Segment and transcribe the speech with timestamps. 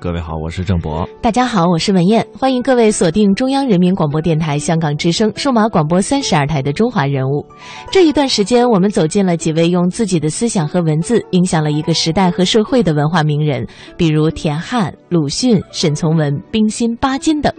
[0.00, 1.06] 各位好，我是郑博。
[1.20, 2.26] 大家好，我是文艳。
[2.32, 7.44] 欢迎各位锁定中央人民广播电台香港之声数码广播三十二台的《中华人物》。
[7.92, 13.66] 这一段时间，我们走进了几位用自己的思想和文字影响了一个时代和社会的文化名人，
[13.98, 17.52] 比如田汉、鲁迅、沈从文、冰心、巴金等。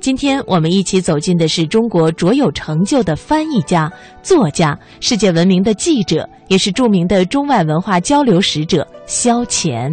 [0.00, 9.92] 今天我们一起走进的是中国卓有成就的翻译家、作家，世界闻名的记者，也是著名的中外文化交流使者萧乾。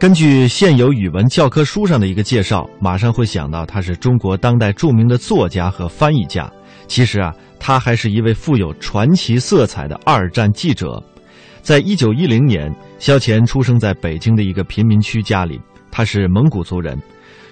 [0.00, 6.50] 根据现有语文教科书上的一个介绍，马上会想到他是中国当代著名的作家和翻译家。
[6.88, 11.02] 其实啊，他还是一位富有传奇色彩的二战记者。
[11.60, 16.98] 在一九一零年，萧乾出生在北京的一个贫民区家里，他是蒙古族人。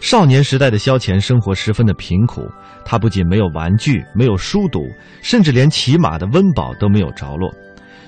[0.01, 2.49] 少年时代的萧乾生活十分的贫苦，
[2.83, 4.81] 他不仅没有玩具，没有书读，
[5.21, 7.53] 甚至连起码的温饱都没有着落。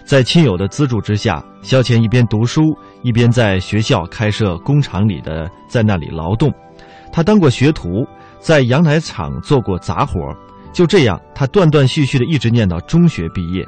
[0.05, 2.63] 在亲友的资助之下，萧乾一边读书，
[3.03, 6.53] 一边在学校开设工厂里的，在那里劳动。
[7.13, 8.07] 他当过学徒，
[8.39, 10.21] 在羊奶厂做过杂活。
[10.73, 13.65] 就这样，他断断续续的一直念到中学毕业。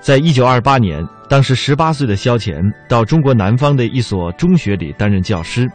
[0.00, 5.66] 在一九二八年，当时十八岁的萧乾到中国南方的一所中学里担任教师。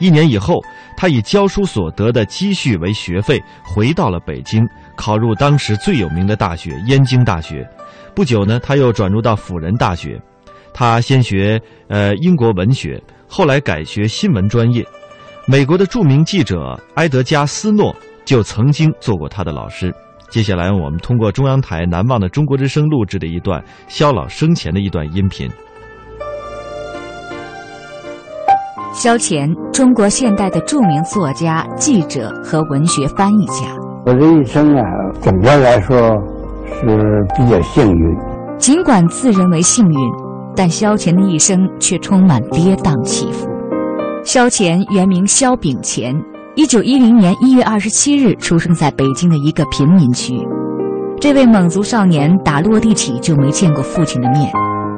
[0.00, 0.60] 一年以后，
[0.96, 7.68] 他以教书所得的积蓄为学费，回到了北京，考入当时最有名的大学——燕京大学。
[8.14, 10.20] 不久呢，他又转入到辅仁大学。
[10.72, 14.84] 他先学呃英国文学，后来改学新闻专业。
[15.46, 19.94] 美国的著名记者埃德加·斯诺就曾经做过他的老师。
[20.30, 25.48] 接下来，我们通过中央台《难忘的中国之声》录制的一段肖老生前的一段音频。
[28.92, 33.76] 萧乾，中国现代的著名作家、记者和文学翻译家。
[34.06, 34.82] 我这一生啊，
[35.20, 36.16] 总的来说。
[36.66, 38.16] 是比较幸运，
[38.58, 39.98] 尽管自认为幸运，
[40.56, 43.48] 但萧乾的一生却充满跌宕起伏。
[44.24, 46.14] 萧乾原名萧秉乾，
[46.54, 50.34] 一九一零年一月二十七日出生在北京的一个贫民区。
[51.20, 54.50] 这位蒙族少年打落地起就没见过父亲的面。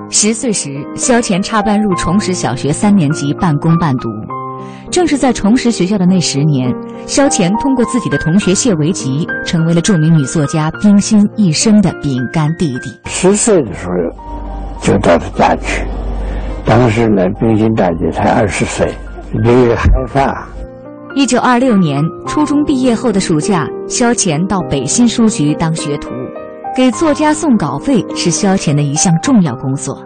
[0.09, 4.09] 十岁时，萧乾插班入崇实小学三年级，半工半读。
[4.91, 6.72] 正是在重拾学校的那十年，
[7.06, 12.91] 萧乾通过自己的同学谢维吉，成为了著名女作家冰心一生的饼干弟弟。
[13.04, 15.84] 十岁的时候，就到他家去。
[16.64, 18.92] 当时呢，冰心大姐才二十岁，
[19.32, 20.46] 有点害怕。
[21.14, 26.10] 一九二六年初中毕业后的暑假，萧乾到北新书局当学徒，
[26.76, 29.96] 给作家送稿费是萧乾的一项重要工作。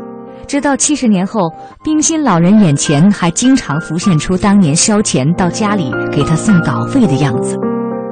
[0.50, 1.48] 直到七十年后，
[1.84, 7.56] 冰心老人眼前还经常浮现出当年萧乾到家里给他送稿费的样子。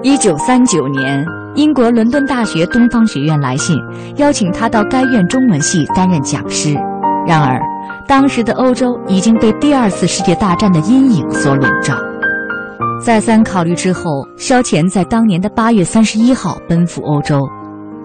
[0.05, 1.27] 一九三九年，
[1.57, 3.77] 英国伦敦大学东方学院来信，
[4.19, 6.77] 邀请他到该院中文系担任讲师。
[7.27, 7.61] 然而，
[8.07, 11.97] 当时的欧洲已经被第二次世界大战的阴影所笼罩。
[13.05, 17.41] 再三考虑之后，萧乾在当年的八月三十一号奔赴欧洲。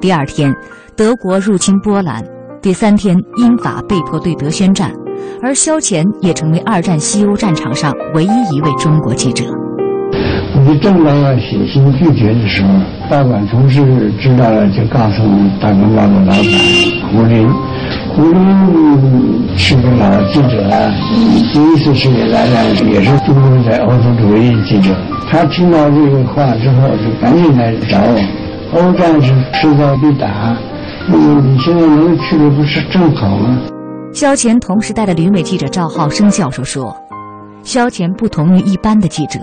[0.01, 0.51] 第二天，
[0.97, 2.23] 德国入侵波兰。
[2.63, 4.89] 第三天，英法被迫对德宣战，
[5.41, 9.43] 而萧乾也成为二战西欧战场上唯一一位中国记者。
[10.65, 12.69] 你正当要写信拒绝的时候，
[13.09, 13.83] 报馆同事
[14.17, 15.23] 知道了，就告诉
[15.61, 16.35] 《大公报》的老板
[17.11, 17.49] 胡林。
[18.15, 20.63] 胡林是个老记者，
[21.51, 24.95] 第一次世界大战也是中国在欧洲的唯一记者。
[25.29, 28.79] 他听到这个话之后，就赶紧来找我。
[28.79, 30.55] 欧战是迟早必打。
[31.11, 33.59] 嗯，你现在能去的不是正好吗？
[34.13, 36.95] 萧乾同时代的旅美记者赵浩生教授说
[37.61, 39.39] ：“萧乾不同于一般的记者，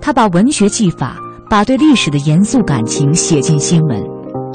[0.00, 1.16] 他把文学技法、
[1.50, 4.02] 把对历史的严肃感情写进新闻，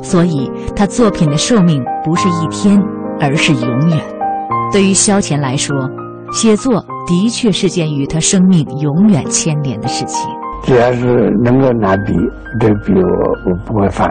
[0.01, 2.81] 所以他作品的寿命不是一天，
[3.19, 3.99] 而是永远。
[4.71, 5.75] 对于萧乾来说，
[6.33, 10.27] 写作的确是件与他生命永远牵连的事情。
[10.63, 12.13] 只要是能够拿笔，
[12.59, 14.07] 这笔我我不会放。”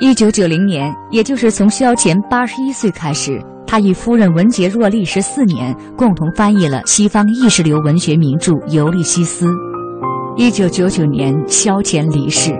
[0.00, 9.46] 一九九零年，也就是从萧乾八十一岁开始，他与夫人文洁若历时四年，共同翻译了西方意识流文学名著《尤利西斯》。
[10.36, 12.52] 一九九九年，萧乾离世，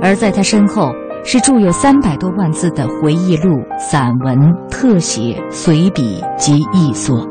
[0.00, 0.90] 而在他身后
[1.22, 4.38] 是著有三百多万字的回忆录、散文、
[4.70, 7.28] 特写、随笔及译作。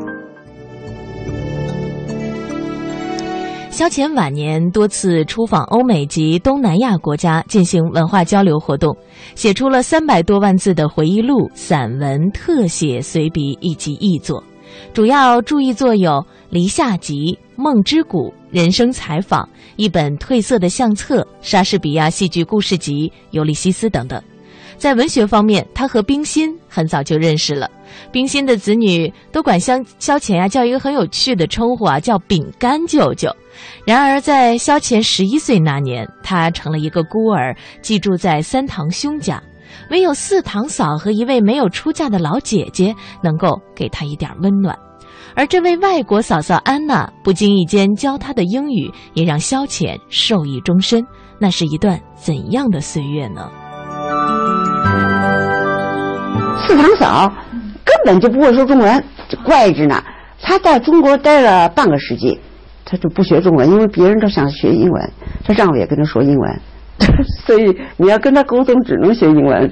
[3.76, 8.96] 萧乾晚年多次出访欧美及东南亚国家，进行文化交流活动，
[9.34, 14.42] 写出了三百多万字的回忆录、散文、特写、随笔以及译作。
[14.94, 16.12] 主要注意作有
[16.48, 17.14] 《篱下集》
[17.62, 19.42] 《梦之谷》《人生采访》
[19.76, 24.18] 一本褪色的相册、莎士比亚戏剧故事集《尤利西斯》等等。
[24.76, 27.70] 在文学方面，他和冰心很早就认识了。
[28.12, 33.34] 冰心的子女都管萧萧乾呀叫一个很有趣的称呼啊，叫“饼干舅舅”。
[33.86, 39.42] 然而，在萧乾十一岁那年，他成了一个孤儿，寄住在三堂兄家，
[39.90, 44.78] 唯有四堂嫂和一位没有出嫁的老姐姐能够给他一点温暖。
[45.34, 51.04] 而这位外国嫂嫂安娜不经意间教他的英语，也让萧乾受益终身。
[51.38, 53.50] 那是一段怎样的岁月呢？
[56.66, 57.32] 四堂嫂
[57.84, 59.04] 根本就不会说中文，
[59.44, 60.02] 怪着呢。
[60.42, 62.38] 她在中国待了半个世纪，
[62.84, 65.10] 她就不学中文，因为别人都想学英文，
[65.44, 66.60] 她丈夫也跟她说英文，
[67.46, 69.70] 所以你要跟她沟通，只能学英文。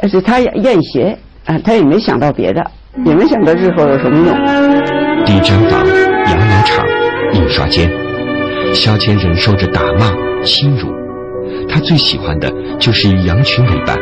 [0.00, 2.64] 而且她也愿意学啊，她也没想到别的，
[3.04, 5.24] 也没想到日后有什么用。
[5.24, 6.86] 地毡房、羊奶厂、
[7.34, 7.90] 印刷间，
[8.72, 10.10] 萧乾忍受着打骂、
[10.42, 10.88] 欺辱，
[11.68, 13.98] 他最喜欢的就是以羊群为伴。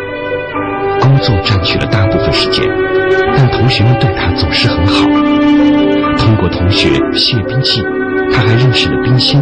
[1.06, 2.64] 工作占据了大部分时间，
[3.36, 5.06] 但同学们对他总是很好。
[6.18, 7.80] 通过同学谢冰记，
[8.32, 9.40] 他还认识了冰心，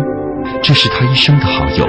[0.62, 1.86] 这是他一生的好友。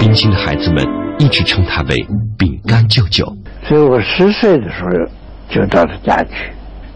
[0.00, 0.84] 冰心的孩子们
[1.16, 1.96] 一直称他为
[2.36, 3.24] “饼干舅舅”。
[3.62, 4.90] 所以我十岁的时候
[5.48, 6.50] 就到他家去，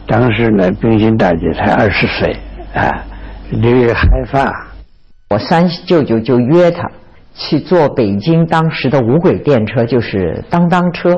[0.08, 2.36] 当时呢，冰心大姐才二十岁，
[2.74, 3.04] 啊，
[3.52, 4.52] 略害怕。
[5.28, 6.90] 我三舅舅就约他
[7.32, 11.16] 去坐北京当时的无轨电车，就是当当车。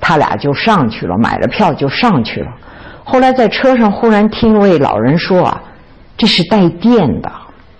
[0.00, 2.48] 他俩就上去了，买了票就上去了。
[3.04, 5.60] 后来在车上忽然听一位老人说啊，
[6.16, 7.30] 这是带电的，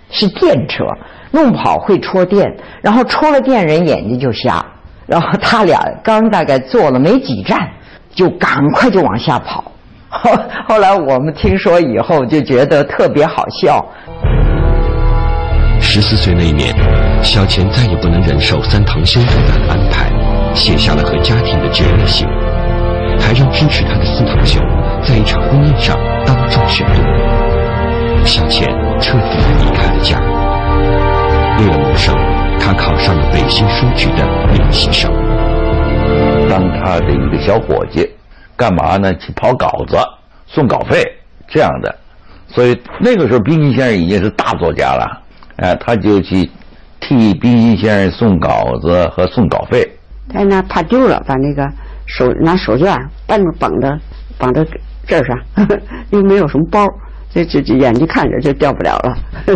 [0.09, 0.85] 是电车，
[1.31, 4.65] 弄不好会戳电，然后戳了电人眼睛就瞎。
[5.05, 7.69] 然后他俩刚大概坐了没几站，
[8.13, 9.63] 就赶快就往下跑。
[10.09, 10.31] 后
[10.67, 13.85] 后来我们听说以后就觉得特别好笑。
[15.79, 16.73] 十四岁那年，
[17.23, 20.26] 小钱再也不能忍受三堂兄对他的安排。
[20.53, 22.27] 写下了和家庭的决裂信，
[23.19, 24.61] 还让支持他的四堂兄
[25.03, 27.01] 在一场婚宴上当众宣读。
[28.25, 28.67] 萧乾
[28.99, 30.19] 彻底的离开了家。
[31.59, 32.15] 为了谋生，
[32.59, 35.11] 他考上了北京书局的练习生，
[36.49, 38.09] 当他的一个小伙计，
[38.55, 39.13] 干嘛呢？
[39.15, 39.97] 去跑稿子，
[40.45, 41.03] 送稿费
[41.47, 41.95] 这样的。
[42.49, 45.21] 所以那个时候，冰心先生已经是大作家了，
[45.57, 46.49] 哎，他就去
[46.99, 49.89] 替冰心先生送稿子和送稿费。
[50.29, 51.67] 他那怕丢了，把那个
[52.05, 52.97] 手拿手绢
[53.27, 53.99] band 着绑着，
[54.37, 54.63] 绑到
[55.05, 55.37] 这上，
[56.11, 56.85] 又没有什么包，
[57.29, 59.17] 就就就眼睛看着就掉不了了。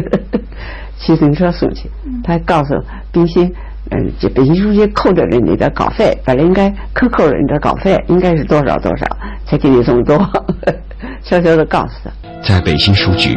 [0.97, 1.89] 骑自行车送去，
[2.23, 2.75] 他还告诉
[3.11, 3.51] 冰心，
[3.89, 9.05] 嗯，这北京书局扣着了你的稿费，本来应该克扣了你的稿费，应该是多少多少
[9.45, 10.15] 才给你这么多，
[11.23, 12.11] 悄悄的告诉他。
[12.43, 13.35] 在北京书局，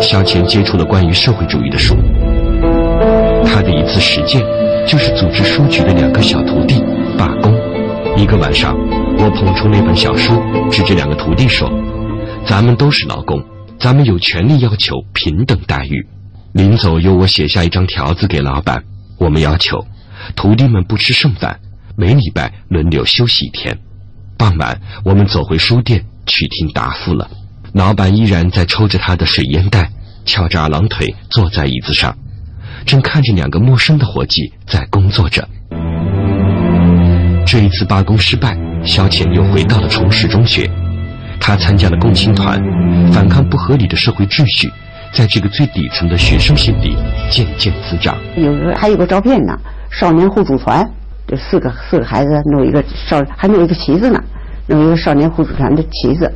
[0.00, 1.94] 萧乾接触了关于社会主义的书，
[3.44, 4.42] 他的一次实践。
[4.86, 6.82] 就是组织书局的两个小徒弟
[7.16, 7.52] 罢工。
[8.16, 8.76] 一个晚上，
[9.18, 11.70] 我捧出那本小书，指着两个徒弟说
[12.46, 13.42] ：“咱们都是劳工，
[13.78, 16.06] 咱们有权利要求平等待遇。”
[16.52, 18.82] 临走，由我写下一张条子给老板，
[19.18, 19.86] 我们要求
[20.36, 21.58] 徒弟们不吃剩饭，
[21.96, 23.78] 每礼拜轮流休息一天。
[24.36, 27.30] 傍晚，我们走回书店去听答复了。
[27.72, 29.90] 老板依然在抽着他的水烟袋，
[30.26, 32.14] 翘着二郎腿坐在椅子上。
[32.84, 35.46] 正看着两个陌生的伙计在工作着。
[37.46, 40.70] 这一次罢工失败，萧乾又回到了崇实中学。
[41.38, 42.58] 他参加了共青团，
[43.12, 44.70] 反抗不合理的社会秩序，
[45.12, 46.96] 在这个最底层的学生心里
[47.30, 48.16] 渐渐滋长。
[48.36, 49.58] 有个还有个照片呢，
[49.90, 50.88] 少年互助团，
[51.26, 54.22] 这四个四个孩子弄一个少，还弄一个旗子呢，
[54.68, 56.32] 弄一个少年互助团的旗子。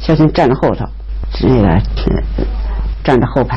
[0.00, 0.84] 萧乾站在后头，
[1.42, 1.80] 那个
[3.04, 3.56] 站在后排，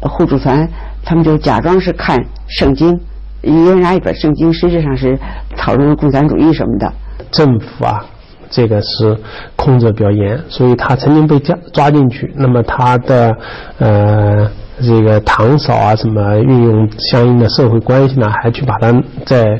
[0.00, 0.66] 互助团。
[1.08, 2.94] 他们就假装是看圣经，
[3.40, 5.18] 一人拿一本圣经，实际上是
[5.56, 6.92] 讨论共产主义什么的。
[7.30, 8.04] 政府啊，
[8.50, 9.16] 这个是
[9.56, 12.30] 控制比较严，所以他曾经被抓抓进去。
[12.36, 13.34] 那么他的
[13.78, 14.50] 呃
[14.82, 18.92] 这个堂嫂啊，什么运用相应的社会关系呢，还去把他
[19.24, 19.58] 再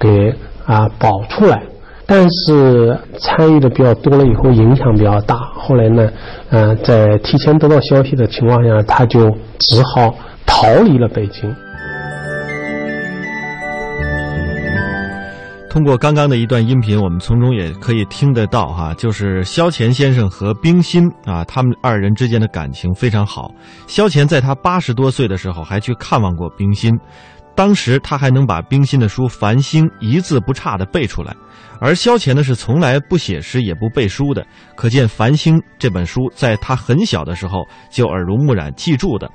[0.00, 0.34] 给
[0.64, 1.62] 啊保出来。
[2.06, 5.36] 但是参与的比较多了以后，影响比较大。
[5.56, 6.08] 后来呢，
[6.48, 10.14] 呃，在提前得到消息的情况下，他就只好。
[10.46, 11.54] 逃离了北京。
[15.68, 23.52] 通过刚刚的一段音频，我们从中也可以听得到哈，就是萧乾先生和冰心啊，他们二人之间的感情非常好。
[23.86, 26.98] 萧乾在他八十多岁的时候还去看望过冰心，
[27.54, 31.36] 当时他还能把冰心的书《繁星》一字不差的背出来，
[31.78, 39.30] 而萧乾呢是从来不写诗也不背书的，可见《繁星》这本书在他很小的时候就耳濡目染记住的。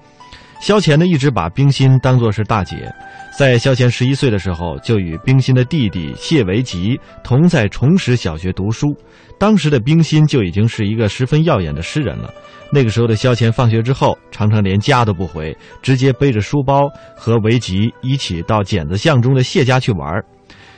[0.61, 2.93] 萧乾呢一直把冰心当作是大姐。
[3.35, 8.95] 在萧乾十一岁的时候，就与冰心的弟弟谢维吉同在崇实小学读书。
[9.39, 12.31] 当时的冰心就已经是一个十分耀眼的诗人了。
[12.71, 20.23] 那个时候的萧乾放学之后，常常连家都不回，直接背着书包和维吉一起到剪子巷中的谢家去玩。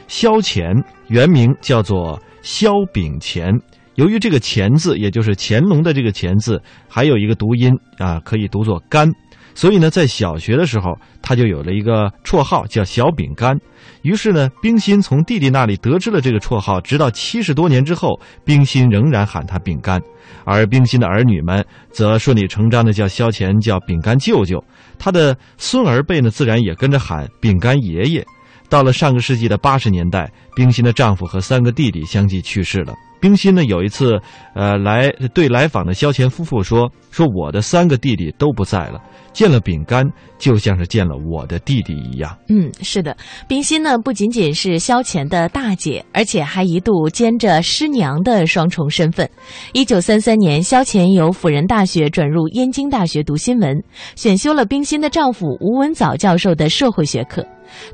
[0.07, 3.51] 萧乾原名叫做萧秉乾，
[3.95, 9.11] 由于这个“乾”字，也就是乾隆的这个“乾”字，还有一个读音啊，可以读作“干”。
[9.55, 13.57] 所以呢，在小学的时候，他就有了一个绰号，叫小饼干。
[14.01, 20.01] 于是呢，冰心从弟弟那里得知了这个绰号，直到七十多年之后，冰心仍然喊他饼干。
[20.45, 24.61] 而冰心的儿女们则顺理成章的叫萧乾叫饼干舅舅，
[24.97, 28.25] 他的孙儿辈呢，自然也跟着喊饼干爷爷。
[28.73, 32.95] 到了上个世纪的八十年代，冰心的丈夫和三个弟弟相继去世了。
[33.21, 34.19] 冰心呢，有一次，
[34.55, 38.99] 呃，来对来访的萧乾夫妇说：“说我的三个弟弟都不在了，
[39.31, 40.03] 见了饼干
[40.39, 43.15] 就像是见了我的弟弟一样。”嗯，是的，
[43.47, 49.29] 冰心呢不仅仅是萧乾的大姐，而且还一度兼着师娘的双重身份。
[49.73, 53.83] 一九三三年，萧乾由辅仁大学转入燕京大学读新闻，
[54.15, 57.45] 选修了冰心的丈夫吴文藻教授的社会学课。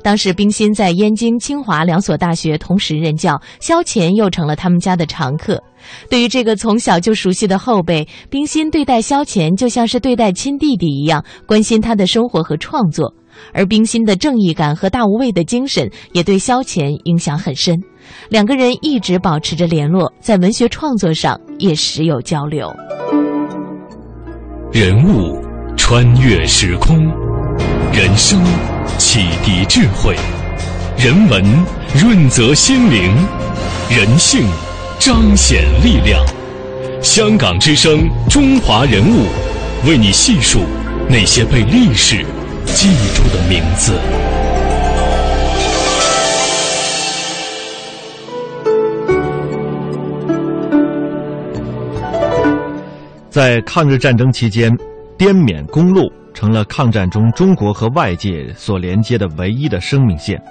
[0.02, 5.62] 当时，冰心在燕京、清华两所大学同时任教，萧乾又成了他们家的常客。
[6.08, 13.14] 对于这个从小就熟悉的后辈，冰心对待萧乾就像是对待亲弟弟一样，关心他的生活和创作。
[13.54, 17.80] 而冰心的正义感和大无畏的精神也对萧乾影响很深。
[18.28, 22.70] 两个人一直保持着联络，在文学创作上也时有交流。
[24.72, 25.40] 人物
[25.76, 26.98] 穿越时空，
[27.92, 28.38] 人生。
[28.98, 30.14] 启迪智慧，
[30.98, 31.44] 人文
[31.94, 33.14] 润泽心灵，
[33.88, 34.46] 人性
[34.98, 36.24] 彰显力量。
[37.02, 39.26] 香港之声，中华人物，
[39.86, 40.60] 为你细数
[41.08, 42.24] 那些被历史
[42.66, 43.92] 记住的名字。
[53.30, 54.76] 在抗日战争期间，
[55.16, 56.12] 滇缅公路。
[56.40, 60.42] 成了抗战中中国和外界所连接的唯一的生命线。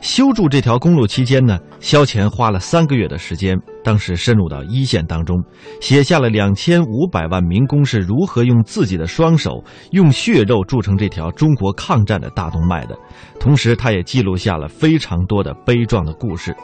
[0.00, 5.36] 修筑这条公路期间呢，萧乾花了三个月的时间，当时深入到一线当中，
[5.82, 12.96] 写下了两千五百万民工是如何用自己的双手、用血肉铸成这条中国抗战的大动脉的。
[13.38, 16.56] 同时，他也记录下了非常多的悲壮的故事。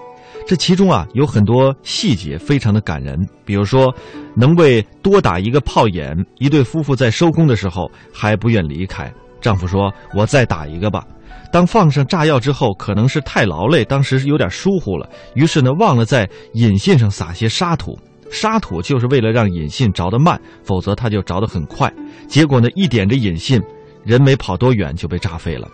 [0.47, 3.17] 这其中啊，有很多细节非常的感人。
[3.45, 3.95] 比如说，
[4.35, 9.13] 能为多打一个炮眼，一对夫妇在收工的时候还不愿离开。
[9.41, 11.07] 丈夫说：“我再打一个吧。”
[11.53, 17.99] 当放上炸药之后，可能是太劳累，当时有点疏忽了，于是呢，忘了在引信上撒些沙土。
[18.31, 21.93] 沙土就是为了让引信着得慢，否则它就着得很快。
[22.29, 23.61] 结果呢，一点着引信，
[24.05, 25.69] 人没跑多远就被炸飞了。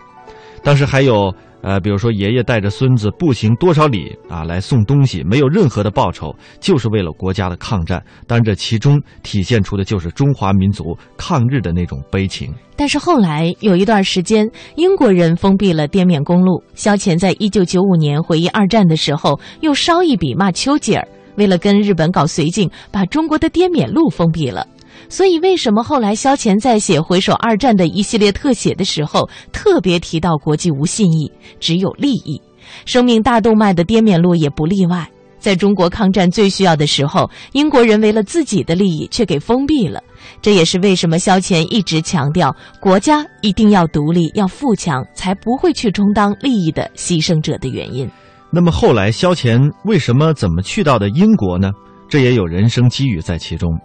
[0.63, 1.33] 当时还有。
[1.63, 8.01] 呃，比如说爷爷带着孙子步行多少里啊来送东西，没有任何的报酬，就是为了国家的抗战。
[8.27, 12.53] 当然，这其中体现出的就是中华民族抗日的那种悲情。
[12.75, 16.63] 但是后来有一段时间，英国人封闭了滇缅公路。
[16.75, 21.05] 萧乾在一九九五年回忆二战的时候，又烧一笔骂丘吉尔，
[21.37, 24.65] 为了跟日本搞绥靖，把中国的滇缅路封闭了。
[25.09, 32.41] 所以，为什么后来萧乾在写回首二战的一系列特写的时候，特别提到国际无信义，只有利益？
[32.85, 35.09] 生命大动脉的滇缅路也不例外。
[35.39, 40.01] 在中国抗战最需要的时候，英国人为了自己的利益，却给封闭了。
[40.41, 48.09] 这也是为什么萧乾一直强调，国家一定要独立、要富强，才不会去充当利益的牺牲者的原因。
[48.51, 51.71] 那么后来，萧乾为什么怎么去到的英国呢？
[52.09, 53.77] 这也有人生机遇在其中。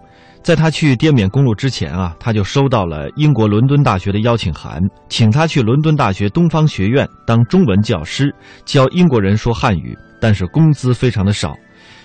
[0.42, 8.34] 在他去滇缅公路之前啊，他就收到了英国伦敦大学的邀请函，请他去伦敦大学东方学院当中文教师，
[8.64, 11.54] 教英国人说汉语，但是工资非常的少。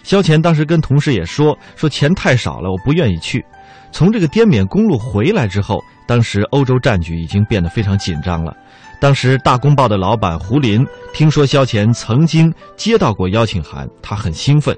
[0.03, 3.43] 萧乾当时跟同事也说，说钱太少了，我不愿意去。
[3.91, 8.55] 从这个滇缅公路回来之后，当时欧洲战局已经变得非常紧张了。
[8.99, 14.75] 当时《大公报》的老板胡林听说萧乾曾经接到过邀请函，他很兴奋。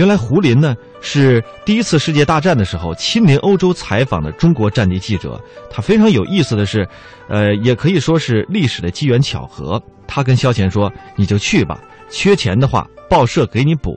[0.00, 5.38] 原来胡林呢是第一次世界大战的时候亲临欧洲采访的中国战地记者。
[5.70, 6.88] 他非常有意思的是，
[7.28, 9.78] 呃，也可以说是历史的机缘巧合。
[10.06, 11.78] 他跟萧乾说：“你就去吧，
[12.08, 13.92] 缺钱的话，报社给你补。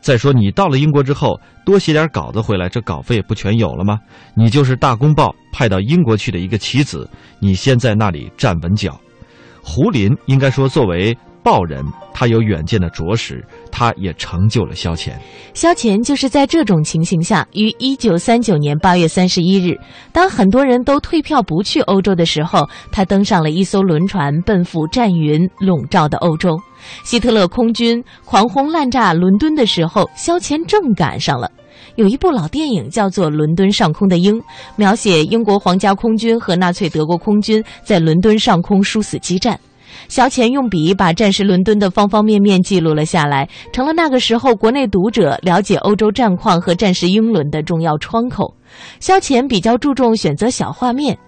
[0.00, 4.00] 再说你到了英国之后，多写点稿子回来，这稿费不全有了吗？
[4.34, 7.06] 你就是《大公报》派到英国去的一个棋子，
[7.40, 8.98] 你先在那里站稳脚。”
[9.62, 11.84] 胡林应该说，作为报人，
[12.14, 15.18] 他有远见的着实，他也成就了萧乾。
[15.54, 19.76] 萧乾就是在这种情形下，于一九三九年八月三十一日，
[20.12, 26.56] 当很多人都退票不去欧洲的时候，他登上了一艘轮船，奔赴战云笼罩的欧洲。
[27.04, 31.50] 希特勒空军狂轰滥炸伦敦的时候，萧乾正赶上了。
[31.96, 34.38] 有一部老电影叫做《伦敦上空的鹰》，
[34.76, 39.58] 描写英国皇家空军和纳粹德国空军在伦敦上空殊死激战。
[40.12, 48.54] 萧乾用笔把战时伦敦的方方面面记录了下来，成了那个时候国内读者了解欧洲战况和战时英伦的重要窗口。
[49.00, 51.18] 萧乾比较注重选择小画面，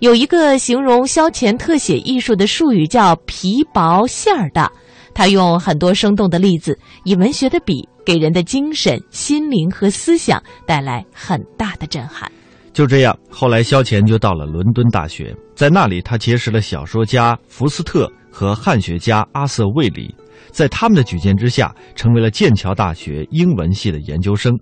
[0.00, 4.70] 有一个形容萧乾特写艺术的术语叫“皮薄馅儿大”。
[5.14, 7.88] 他用很多生动的例子，以文学的笔。
[8.04, 12.30] 给人的精神、心灵和思想带来很大的震撼。
[12.74, 20.12] 就这样，后来萧乾就到了伦敦大学，在那里他结识了小说家福斯特和汉学家阿瑟·卫里，
[20.50, 24.58] 在他们的举荐之下，成为了剑桥大学英文系的研究生。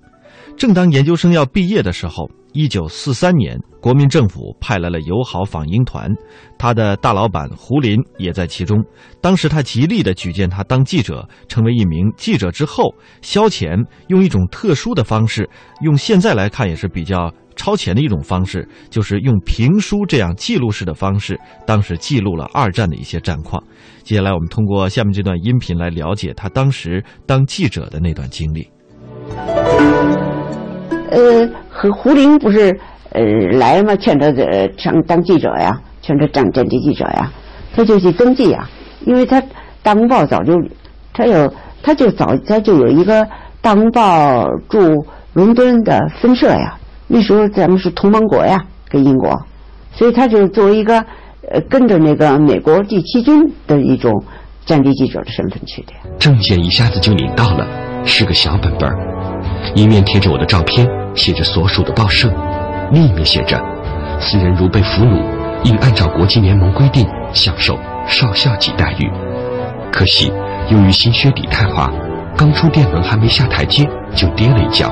[0.59, 2.31] 正当研究生要毕业的时候。
[2.55, 6.07] 一九四三年，国民政府派来了友好访英团，
[6.59, 8.85] 他的大老板胡林也在其中。
[9.23, 15.49] 当时他极力的举荐他当记者，成为一名记者之后，萧乾用一种特殊的方式，
[15.81, 23.63] 用现在来看也是比较超前的一种方式，就是用评书这样记录式的方式，当时记录了二战的一些战况。
[24.03, 28.69] 接下来，我们通过下面这段音频来了解他当时当记者的那段经历。
[31.11, 32.77] 呃，和胡林不是
[33.11, 33.23] 呃
[33.59, 37.31] 来嘛，劝他呃上当记者呀，劝他当战地记者呀，
[37.75, 38.69] 他就去登记呀，
[39.07, 39.41] 因为他
[39.83, 40.55] 《大公报》早就
[41.13, 43.23] 他有他就早他就有一个
[43.61, 46.79] 《大公报》驻伦敦的分社呀，
[47.15, 49.39] 那时候咱们是同盟国呀，跟英国，
[49.93, 50.99] 所以他就作为一个
[51.51, 54.25] 呃跟着那个美国第七军的一种
[54.65, 55.93] 战地记者的身份去的。
[56.19, 57.67] 证件一下子就领到了，
[58.07, 58.91] 是个小本本，
[59.75, 60.89] 一面贴着我的照片。
[61.15, 62.33] 写着所属的报社，
[62.91, 63.63] 另一面写着
[64.19, 65.21] ：“此人如被俘虏，
[65.63, 69.11] 应按照国际联盟规定享受少校级待遇。”
[69.93, 70.33] 可惜，
[70.71, 71.93] 由于心靴底太滑，
[72.35, 74.91] 刚出殿门还没下台阶就跌了一跤。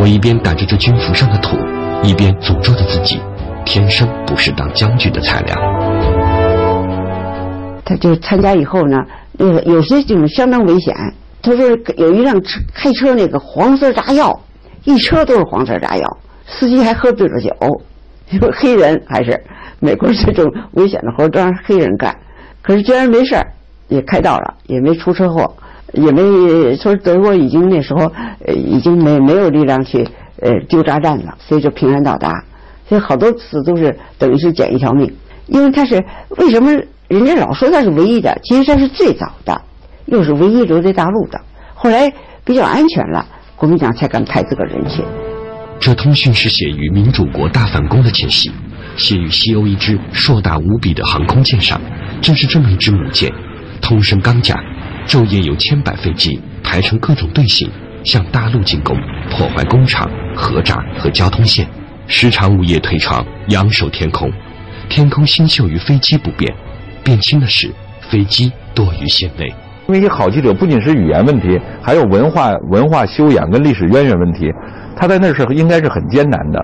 [0.00, 1.56] 我一边掸着这军服上的土，
[2.02, 3.20] 一边诅咒着自己，
[3.64, 5.56] 天生不是当将军的材料。
[7.84, 10.94] 他就参加以后呢，那个有些就是相当危险。
[11.42, 14.38] 他说有一辆车开车那个黄色炸药。
[14.84, 17.50] 一车都是黄色炸药，司机还喝醉了酒，
[18.30, 19.38] 因 为黑人还是
[19.80, 22.16] 美国这种危险的活都让黑人干，
[22.62, 23.46] 可是居然没事儿，
[23.88, 25.52] 也开到了，也没出车祸，
[25.92, 28.12] 也没说德国已经那时候
[28.46, 30.06] 呃已经没没有力量去
[30.40, 32.44] 呃丢炸弹了，所以就平安到达，
[32.88, 35.12] 所以好多次都是等于是捡一条命，
[35.46, 36.04] 因为他是
[36.36, 36.72] 为什么
[37.08, 39.60] 人家老说他是唯一的，其实他是最早的，
[40.06, 41.40] 又是唯一留在大陆的，
[41.74, 42.12] 后来
[42.44, 43.26] 比较安全了。
[43.56, 45.02] 国民党才敢派这个人去。
[45.80, 48.52] 这通讯是写于民主国大反攻的前夕，
[48.96, 51.80] 写于西欧一支硕大无比的航空舰上。
[52.20, 53.32] 正是这么一支母舰，
[53.80, 54.54] 通身钢甲，
[55.08, 57.70] 昼夜有千百飞机排成各种队形，
[58.04, 58.94] 向大陆进攻，
[59.30, 61.66] 破坏工厂、河闸和交通线，
[62.06, 64.30] 时常午夜退场，仰首天空。
[64.90, 66.54] 天空星宿与飞机不变，
[67.02, 67.72] 变轻的是
[68.10, 69.46] 飞机多于线内。
[69.86, 74.52] 因为一个好记者不仅是语言问题，还有文化文化修养跟历史渊源问题。
[74.94, 76.62] 他在那时候应该是很艰难的，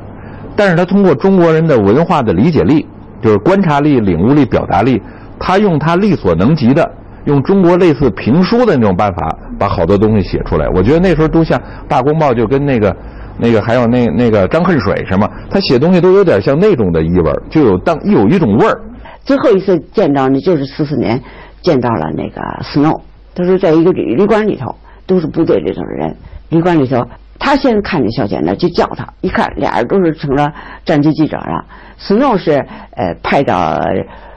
[0.54, 2.86] 但是他通过中国人的文化的理解力，
[3.22, 5.00] 就是观察力、领悟力、表达力，
[5.40, 6.86] 他用他力所能及的，
[7.24, 10.68] 用中国类似评书的那种办法，把好多东西写出来。
[10.68, 11.58] 我觉得那时候都像
[11.88, 12.94] 《大公报》，就跟那个
[13.38, 18.80] 那个还有那那个张恨水什么，他写东西都有点像那种的意味就有当有一种味儿。
[19.24, 21.20] 最后一次见到呢，就是四四年
[21.62, 23.00] 见到了那个 Snow。
[23.34, 26.14] 他说，在一个旅旅馆里头，都是部队里头的人。
[26.50, 27.04] 旅馆里头，
[27.38, 29.08] 他先看见萧乾了，就叫他。
[29.22, 30.52] 一看，俩人都是成了
[30.84, 31.64] 战地记者了。
[31.98, 32.52] Snow 是
[32.92, 33.80] 呃派到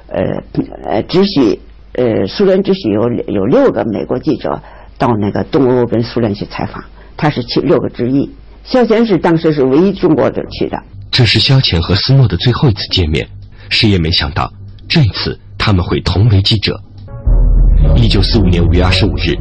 [0.07, 0.41] 呃
[0.85, 1.59] 呃只许
[1.97, 4.61] 呃苏联只许有有六个美国记者
[4.97, 6.83] 到那个东欧跟苏联去采访，
[7.17, 8.29] 他是其六个之一。
[8.63, 10.77] 萧乾是当时是唯一中国的去的。
[11.11, 13.27] 这是萧乾和斯诺的最后一次见面，
[13.69, 14.51] 谁也没想到
[14.87, 16.79] 这一次他们会同为记者。
[17.95, 19.33] 一九四五年五月二十五日，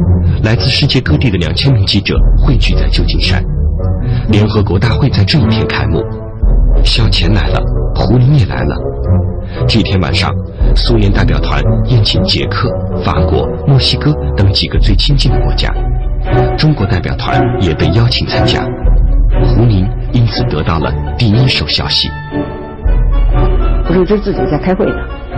[0.43, 3.43] 来自世界各地的两千名记者汇聚在旧金山，
[4.31, 6.03] 联合国大会在这一天开幕。
[6.85, 7.61] 萧乾来了，
[7.95, 8.77] 胡林也来了。
[9.67, 10.31] 这天晚上，
[10.77, 12.71] 苏联代表团宴请捷克、
[13.03, 15.73] 法国、墨西哥等几个最亲近的国家，
[16.59, 18.63] 中国代表团也被邀请参加。
[19.43, 22.09] 胡宁因此得到了第一手消息。
[23.87, 24.95] 胡林知自己在开会呢，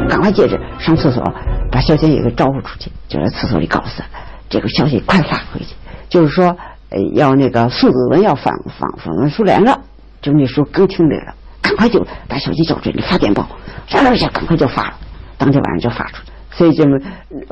[0.09, 1.23] 赶快接着上厕所，
[1.71, 4.05] 把萧乾也给招呼出去，就在厕所里告诉他，
[4.49, 5.75] 这个消息快发回去，
[6.09, 6.57] 就是说，
[6.91, 9.79] 呃，要那个宋子文要反反反问苏联了，
[10.21, 13.47] 就那时候刚听来了，赶快就把手机找这里发电报，
[13.89, 14.95] 唰唰唰，赶快就发了，
[15.39, 16.33] 当天晚上就发出去。
[16.51, 16.99] 所以这么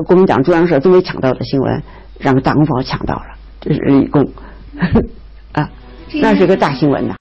[0.04, 1.82] 国民党中央社都没抢到的新闻，
[2.18, 3.26] 让大公报抢到了，
[3.60, 4.22] 这是一共
[5.52, 5.68] 啊。
[6.14, 7.14] 那是个大新闻呐！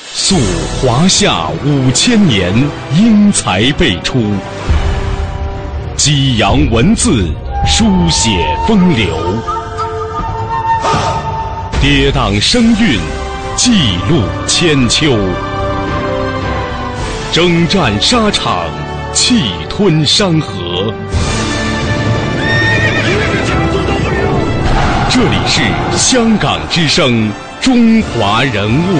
[0.00, 0.36] 溯
[0.80, 2.52] 华夏五千年，
[2.96, 4.18] 英才辈出；
[5.96, 7.28] 激扬文字，
[7.66, 8.30] 书写
[8.66, 9.08] 风流；
[11.80, 12.98] 跌宕声韵，
[13.56, 15.12] 记录千秋；
[17.32, 18.64] 征战沙场，
[19.16, 20.92] 气吞山河。
[25.08, 25.62] 这里是
[25.96, 27.32] 香港之声。
[27.58, 28.98] 中华人物。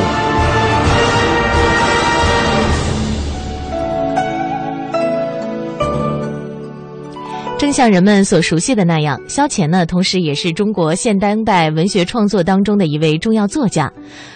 [7.58, 13.90] 正像人们所熟悉的那样，萧乾呢，同时也是中国现当代文学创作当中的一位重要作家。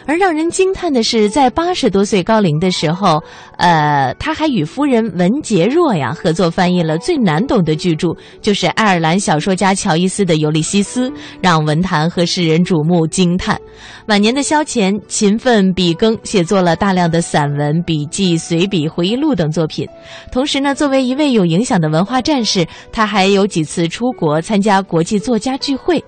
[0.06, 3.22] 而让人惊叹的是，在八十多岁高龄的时候，
[3.60, 8.08] 呃，他还与夫人文洁若呀合作翻译了最难懂的巨著，
[8.40, 11.10] 就是爱尔兰小说家乔伊斯的《尤利西斯》，
[11.42, 13.60] 让文坛和世人瞩目惊叹。
[14.06, 19.86] 晚年的萧乾勤奋笔耕，写作了大量的散文、笔记、随笔、回忆录等作品。
[20.32, 26.02] 同时呢，作为一位有影响的文化战士，他还有几次出国参加国际作家聚会。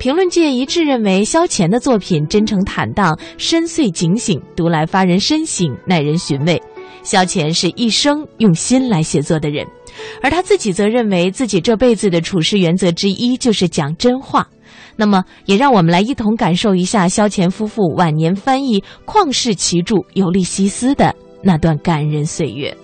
[0.00, 6.60] 评论界一致认为，萧乾的作品真诚坦荡、深邃警醒，读来发人深省、耐人寻味。
[7.06, 9.64] 萧乾是一生用心来写作的人，
[10.20, 14.46] 而他自己则认为自己这辈子的处事原则之一就是讲真话。
[14.96, 22.76] 那么，也让我们来一同感受一下萧乾夫妇晚年翻译旷世奇著《尤利西斯》的那段感人岁月。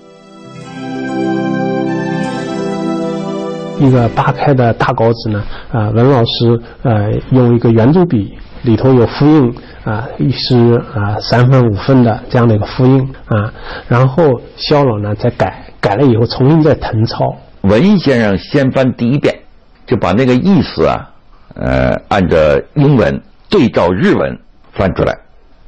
[3.83, 5.43] 一个八开的大稿纸呢，
[5.73, 13.53] 啊，文老师呃用一个圆珠笔，里头有复印啊，一是啊三分五分的这样的一个复印啊，
[13.89, 17.37] 然后肖老呢再改，改了以后重新再誊抄。
[17.63, 19.37] 文先生先翻第一遍，
[19.85, 21.11] 就把那个意思啊，
[21.55, 22.37] 呃，按照
[22.75, 24.39] 英文对照日文
[24.75, 25.13] 翻出来，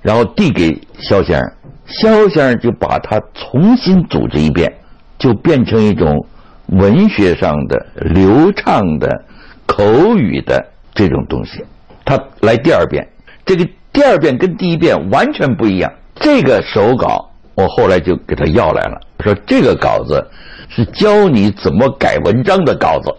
[0.03, 1.53] 然后递给肖先生，
[1.87, 4.72] 肖先生就把它重新组织一遍，
[5.18, 6.24] 就变成一种。
[6.66, 9.24] 文学上的流畅的
[9.66, 11.64] 口语的这种东西，
[12.05, 13.07] 他来第二遍，
[13.44, 15.92] 这个第二遍跟第一遍完全不一样。
[16.14, 20.24] 这个手稿我后来就给他要来了，说这个稿子
[20.68, 23.12] 是教你怎么改文章的稿子，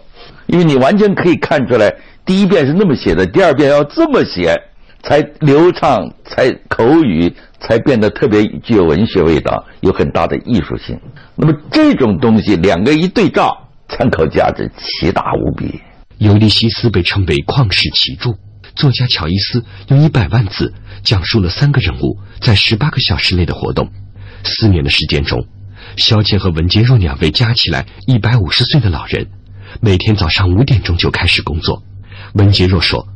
[0.46, 4.60] 因为你完全可以看出来，第一遍是那么写的，第二遍要这么写。
[5.06, 10.98] 才流畅，才口语，才变得特别具有文学味道，有很大的艺术性。
[11.36, 15.66] 那么这种东西，两个一对照，参考价值奇大无比。
[16.18, 18.34] 《尤利西斯》被称为旷世奇著，
[18.74, 23.88] 作家乔伊斯用一百万字讲述了三个人物在十八个小时内的活动。
[24.42, 25.46] 四年的时间中，
[25.96, 29.28] 萧乾和文杰若两位加起来一百五十岁的老人，
[29.80, 31.84] 每天早上五点钟就开始工作。
[32.34, 33.06] 文杰若说。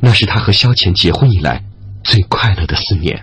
[0.00, 1.60] 那是他和萧乾结婚以来
[2.04, 3.20] 最快乐的四年。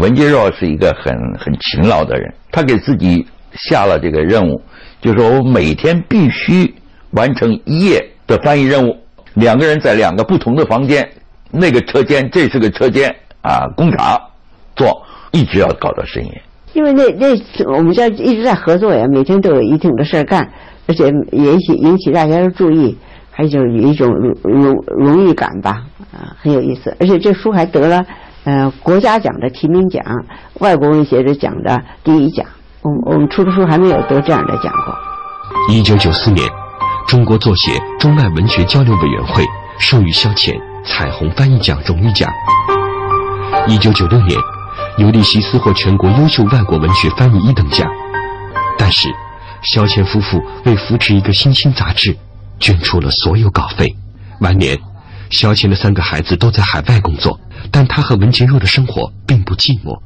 [0.00, 4.60] 文杰若是一个很很勤劳的人，他给自己下了这个任务，
[5.00, 6.74] 就是说我每天必须
[7.12, 8.96] 完成一页的翻译任务。
[9.34, 11.08] 两个人在两个不同的房间，
[11.50, 14.20] 那个车间，这是个车间啊，工厂
[14.74, 15.00] 做，
[15.30, 16.42] 一直要搞到深夜。
[16.74, 17.28] 因为那那
[17.72, 20.48] 我们家一直在合作呀，每天都有一定的事儿干，
[20.86, 22.96] 而且引起引起大家的注意。
[23.30, 26.96] 还有就是一种荣荣荣誉感吧，啊，很有意思。
[27.00, 28.04] 而且这书还得了，
[28.44, 30.02] 呃，国家奖的提名奖，
[30.60, 32.46] 外国文学的奖的第一奖。
[32.82, 34.94] 我我们出的书还没有得这样的奖过。
[35.74, 36.48] 一九九四年，
[37.06, 39.44] 中国作协中外文学交流委员会
[39.78, 42.30] 授予萧乾彩虹翻译奖荣誉奖。
[43.66, 44.38] 一九九六年，
[44.98, 47.90] 尤利西斯获全国优秀外国文学翻译一等奖。
[48.78, 49.08] 但是，
[49.62, 52.16] 萧乾夫妇为扶持一个新兴杂志。
[52.60, 53.94] 捐出了所有稿费。
[54.40, 54.76] 晚年，
[55.30, 57.38] 萧乾的三个孩子都在海外工作，
[57.70, 60.00] 但他和文洁若的生活并不寂寞。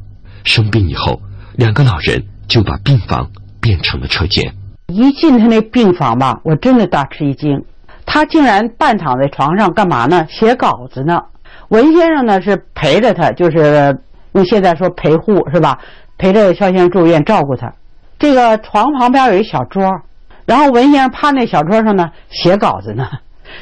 [0.45, 1.21] 生病以后，
[1.57, 3.31] 两个老人就把病房
[3.61, 4.55] 变成了车间。
[4.89, 7.65] 一进他那病房吧，我真的大吃一惊，
[8.05, 10.27] 他竟然半躺在床上干嘛呢？
[10.29, 11.21] 写稿子呢。
[11.69, 13.97] 文先生呢是陪着他，就是
[14.33, 15.79] 用现在说陪护是吧？
[16.19, 17.73] 陪着肖先生住院照顾他。
[18.19, 20.03] 这个床旁边有一小桌，
[20.45, 23.09] 然后文先生趴那小桌上呢写稿子呢。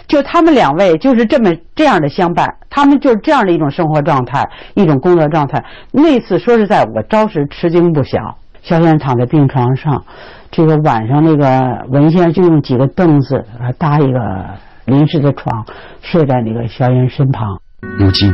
[0.07, 5.65] 就他们两位就是这么这样的相伴，他们就是这样的一种生活状态，一种工作状态。
[5.93, 8.19] 那次说实在，我着实吃惊不小。
[8.63, 10.05] 肖先生躺在病床上，
[10.51, 13.43] 这个晚上那个文先生就用几个凳子
[13.79, 14.21] 搭一个
[14.85, 15.65] 临时的床，
[16.03, 17.59] 睡在那个肖先生身旁。
[17.99, 18.31] 如今，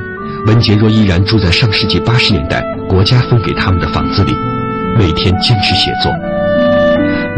[0.49, 4.33] 文杰若依然住在上世纪八十年代国家分给他们的房子里，
[4.99, 6.11] 每天坚持写作。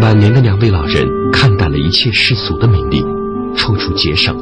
[0.00, 3.17] 晚年的两位老人看淡了一切世俗的名利。
[3.56, 4.36] 处处节省，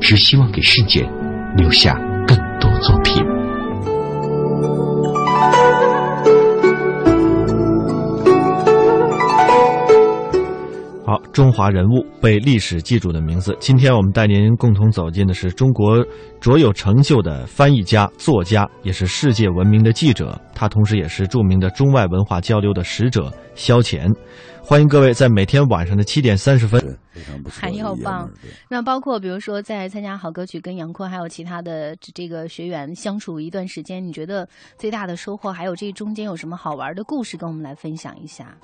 [0.00, 1.08] 只希望给世界
[1.56, 1.94] 留下
[2.26, 3.24] 更多作品。
[11.32, 13.56] 中华人物被历史记住的名字。
[13.60, 16.04] 今天我们带您共同走进的是中国
[16.40, 20.40] 卓有成就的翻译家、作家，也是世界闻名的记者。
[20.54, 24.12] 他同时也是著名的中外文化交流的使者萧乾。
[24.62, 26.98] 欢迎各位在每天晚上的七点三十分。
[27.48, 28.30] 还要棒。
[28.68, 38.54] 那包括比如说在参加好歌曲跟杨坤还有其他的这个学员相处一段时间，你觉得最大的收获，还有这中间有什么好玩的故事，跟我们来分享一下。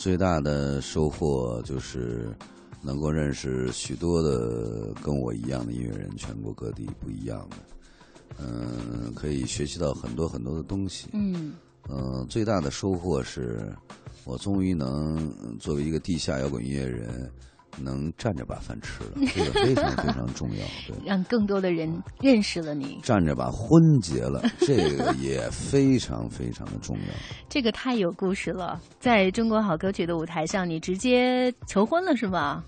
[0.00, 2.34] 最大的收获就是
[2.80, 7.56] 能够认识许多的跟我一样的音乐人，全国各地不一样的，
[8.38, 11.08] 嗯，可以学习到很多很多的东西。
[11.12, 11.52] 嗯，
[11.90, 13.70] 嗯，最大的收获是
[14.24, 17.30] 我终于能作为一个地下摇滚音乐人。
[17.78, 20.64] 能站着把饭吃了，这个非常非常重要。
[20.88, 22.98] 对，让更多的人认识了你。
[23.02, 27.14] 站着把婚结了，这个也非常非常的重要。
[27.48, 32.64] 这个太有故事了，在中国好歌曲的舞台上，你直接求婚了是吧？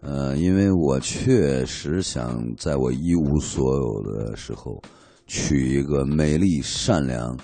[0.00, 4.80] 呃，因为我确实想在我一无所有的时候，
[5.26, 7.36] 娶一个美丽、善良、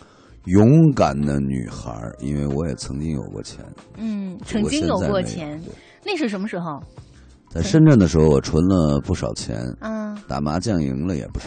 [0.44, 3.64] 勇敢的女孩因为我也曾经有过钱。
[3.96, 5.60] 嗯，曾经有过钱。
[6.04, 6.80] 那是什么时候？
[7.50, 9.56] 在深圳的时候，我存了不少钱。
[9.80, 11.46] 嗯， 打麻将赢了也不少。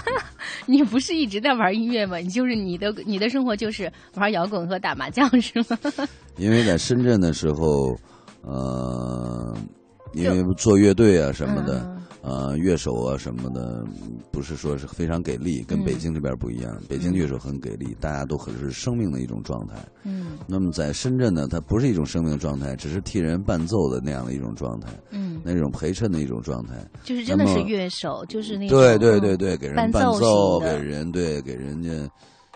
[0.66, 2.16] 你不是一直在玩音乐吗？
[2.16, 5.78] 你就是你的你的生活就是玩摇滚和打麻将是吗？
[6.38, 7.94] 因为在深圳的时候，
[8.42, 9.54] 呃，
[10.14, 11.93] 因为做乐队啊什么的。
[12.24, 13.84] 呃，乐手啊什么的，
[14.32, 16.74] 不是说是非常给力，跟北京这边不一样。
[16.88, 19.74] 北京乐手很给力，大家都很是生命的一种状态。
[20.04, 20.38] 嗯。
[20.46, 24.88] 那么在深圳呢，它不是一种生命状态，只是替人伴奏的那样的一种状态。
[25.10, 25.38] 嗯。
[25.44, 26.74] 那种陪衬的一种状态。
[27.02, 28.78] 就是真的是乐手，就是那种。
[28.78, 31.90] 对对对对，给人伴奏，给人对给人家。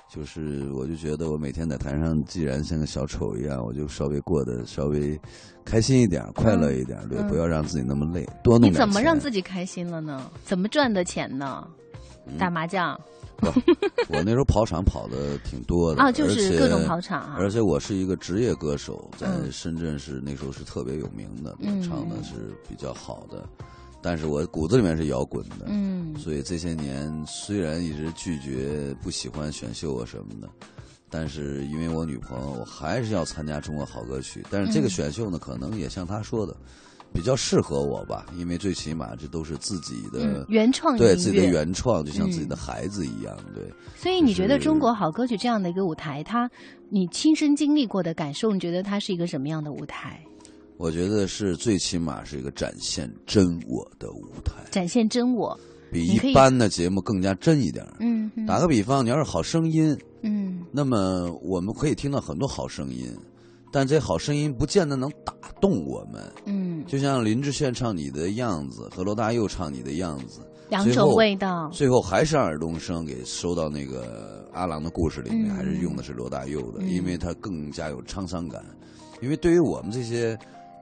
[0.08, 5.20] 就是，我就觉得我每天在台上，既然像个小丑一样，我就稍微过得稍微
[5.64, 8.72] 开心一点，快乐一点，对，不要让自己那么累，多弄点。
[8.72, 10.30] 你怎么让自己开心了呢？
[10.44, 11.66] 怎么赚的钱呢？
[12.38, 12.98] 打麻将。
[13.36, 13.46] 不，
[14.10, 17.36] 我那时候跑场跑的挺多的啊，就是各种跑场啊。
[17.38, 23.48] 而且我是一个职业歌手，在深圳是那时候是特别有名的，唱的是比较好的。
[24.00, 30.48] 但是我骨子里面是摇滚的，嗯，所以这些年虽然一直拒绝不喜欢选秀啊什么的，
[31.10, 34.44] 但是因为我女朋友，我还是要参加中国好歌曲。
[34.50, 36.56] 但是这个选秀呢，可能也像她说的，
[37.12, 43.64] 比较适合我吧，因为最起码这都是自己的原创，对自己的原创，就像自己的孩子一样，对。
[43.96, 46.48] 所以你觉得中国好歌曲这样的一个舞台，它
[46.90, 50.22] 你亲身经历过的感受，你觉得它是一个什么样的舞台？
[50.78, 55.58] 我觉得是最起码是一个展现真我的舞台，展现真我，
[55.90, 57.84] 比一般的节目更加真一点。
[57.98, 63.12] 嗯，打个比方，你要是好声音，嗯，那么我们可以听到很多好声音，
[63.72, 66.22] 但这好声音不见得能打动我们。
[66.46, 78.64] 嗯，就像林志炫唱《你的样子》和罗大佑唱《你的样子》，两种味道，最后还是让尔冬升给收到那个阿郎的故事里面，还是用的是罗大佑的，因为他更加有沧桑感。
[79.20, 80.38] 因为对于我们这些。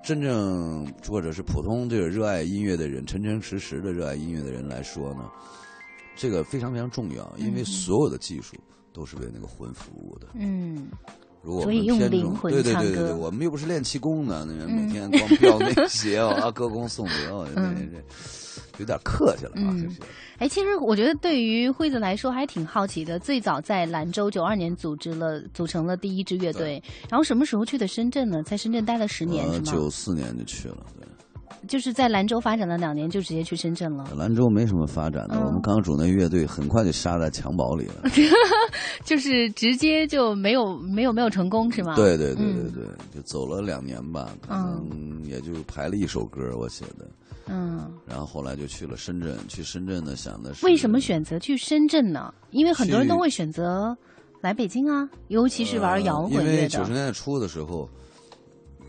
[0.07, 5.29] 真正或者是普通这个热爱音乐的人，诚诚实实的热爱音乐的人来说呢，
[6.15, 8.57] 这个非常非常重要，因为所有的技术
[8.93, 10.29] 都是为那个魂服务的。
[10.35, 10.87] 嗯，
[11.47, 17.99] 如果我们偏重，对对对对对，我们又不是练气功的，每天光飙 那些啊，歌功颂德，那那
[18.79, 19.73] 有点客气了啊。
[20.39, 23.17] 哎，其实我觉得对于惠子来说还挺好奇的。
[23.19, 26.83] 最早在兰州，九二年组织了，组成了第一支乐队。
[27.09, 28.43] 然后什么时候去的深圳呢？
[28.43, 29.65] 在深圳待了十年是吗？
[29.65, 31.07] 九四年就去了，对。
[31.69, 34.05] 就是在兰州发展了两年，就直接去深圳了。
[34.17, 38.11] 兰州没什么发展的，嗯我们刚组那乐队很快就杀在襁褓里了。
[39.05, 41.95] 就是直接就没有没有没有成功是吗？
[41.97, 47.07] 对对对对嗯对，就走了两年吧，可能也就排了一首歌我写的，
[47.49, 49.37] 嗯，然后后来就去了深圳。
[49.49, 52.33] 去深圳呢，想的是为什么选择去深圳呢？
[52.51, 53.97] 因为很多人都会选择
[54.41, 56.63] 来北京啊，尤其是玩摇滚呃因乐的。
[56.63, 57.89] 为九十年代初的时候，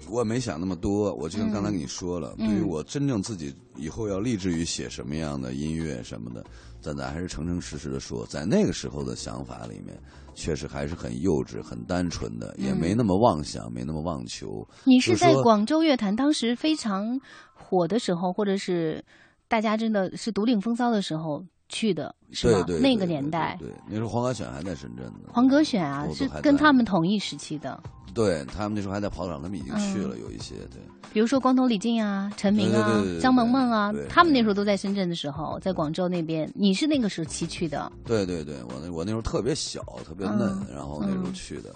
[0.10, 1.14] 我没想那么多。
[1.16, 6.44] 我就像刚才跟你说了，嗯对于我真正自己以后要立志于写什么样的音乐什么的，
[6.82, 9.98] 咱咱还是诚诚实实的说，在那个时候的想法里面，
[10.36, 14.68] 确实还是很幼稚、很单纯的，也没那么妄想，没那么妄求。
[14.84, 17.20] 你是在广州乐坛当时非常
[17.54, 19.04] 火的时候，或者是
[19.48, 22.64] 大家真的是独领风骚的时候去的，是吗？
[22.66, 25.30] 对对那个年代，对，那时候黄格选还在深圳呢。
[25.32, 27.82] 黄格选啊，是跟他们同一时期的，
[28.14, 30.82] 对他们那时候还在跑场，他们已经去了，嗯有一些对。
[31.14, 41.74] 比如说光头李静啊、陈明啊张萌萌啊他们那时候都在深圳的时候，在广州那边，你是那个时期去的，对对对，我那我那时候特别小，特别嫩，嗯然后那时候嗯去的，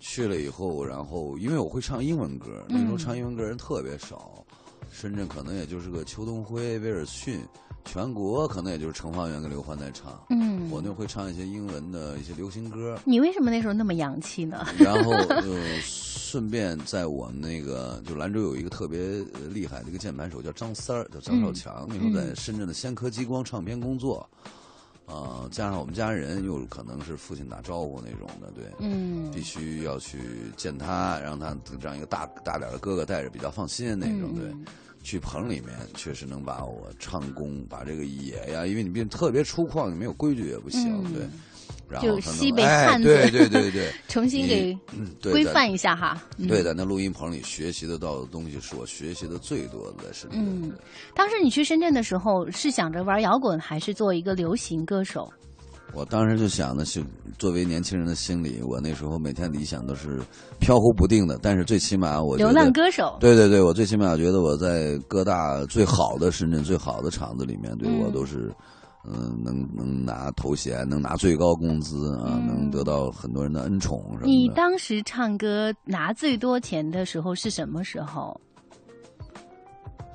[0.00, 4.44] 去了以后，然后因为我会唱英文歌，那时候唱英文歌人特别少，
[4.90, 7.40] 深圳可能也就是个邱东辉、威尔逊，
[7.84, 10.18] 全国可能也就是程方圆跟刘欢在唱。
[10.30, 14.66] 嗯我那会唱一些英文的一些流行歌，你为什么那时候那么洋气呢？
[14.78, 15.44] 然后呃，
[15.82, 18.98] 顺便在我们那个就兰州有一个特别
[19.34, 24.28] 呃厉害的一个键盘手叫张三儿，叫张少强，那时候在深圳的先科激光唱片工作。
[25.06, 30.18] 呃，加上我们家人又可能是父亲打招呼那种的，对，嗯必须要去
[30.56, 34.44] 见他，让他这样一个大大点的哥哥带着比较放心那种，对。
[34.48, 34.64] 嗯
[35.04, 41.22] 去棚里面确实能把我唱功，把这个野呀，因为你毕竟特别粗犷，你没有规矩也不行，嗯对。
[41.88, 44.76] 然后就西北哎汉子对对对对， 重新给
[45.22, 46.20] 规范一下哈。
[46.38, 50.40] 嗯对，在那录音棚里学习得到的东西，是我学习的最多的，在深圳。
[50.40, 50.72] 嗯，
[51.14, 55.30] 当时你去深圳的时候，是想着玩摇滚，还是做一个流行歌手？
[55.92, 57.04] 我当时就想的是，
[57.38, 60.20] 作为年轻人的心理，我那时候每天理想都是
[60.58, 68.52] 飘忽不定的，但是最起码我觉得流浪歌手对对对，我最起码觉得我在各大最好的深圳最好的厂子里面，对嗯我都是。
[69.06, 74.26] 嗯，能能拿头衔，能拿最高工资啊，能得到很多人的恩宠什么的。
[74.26, 78.34] 嗯你当时唱歌拿最多钱的时候是什么时候？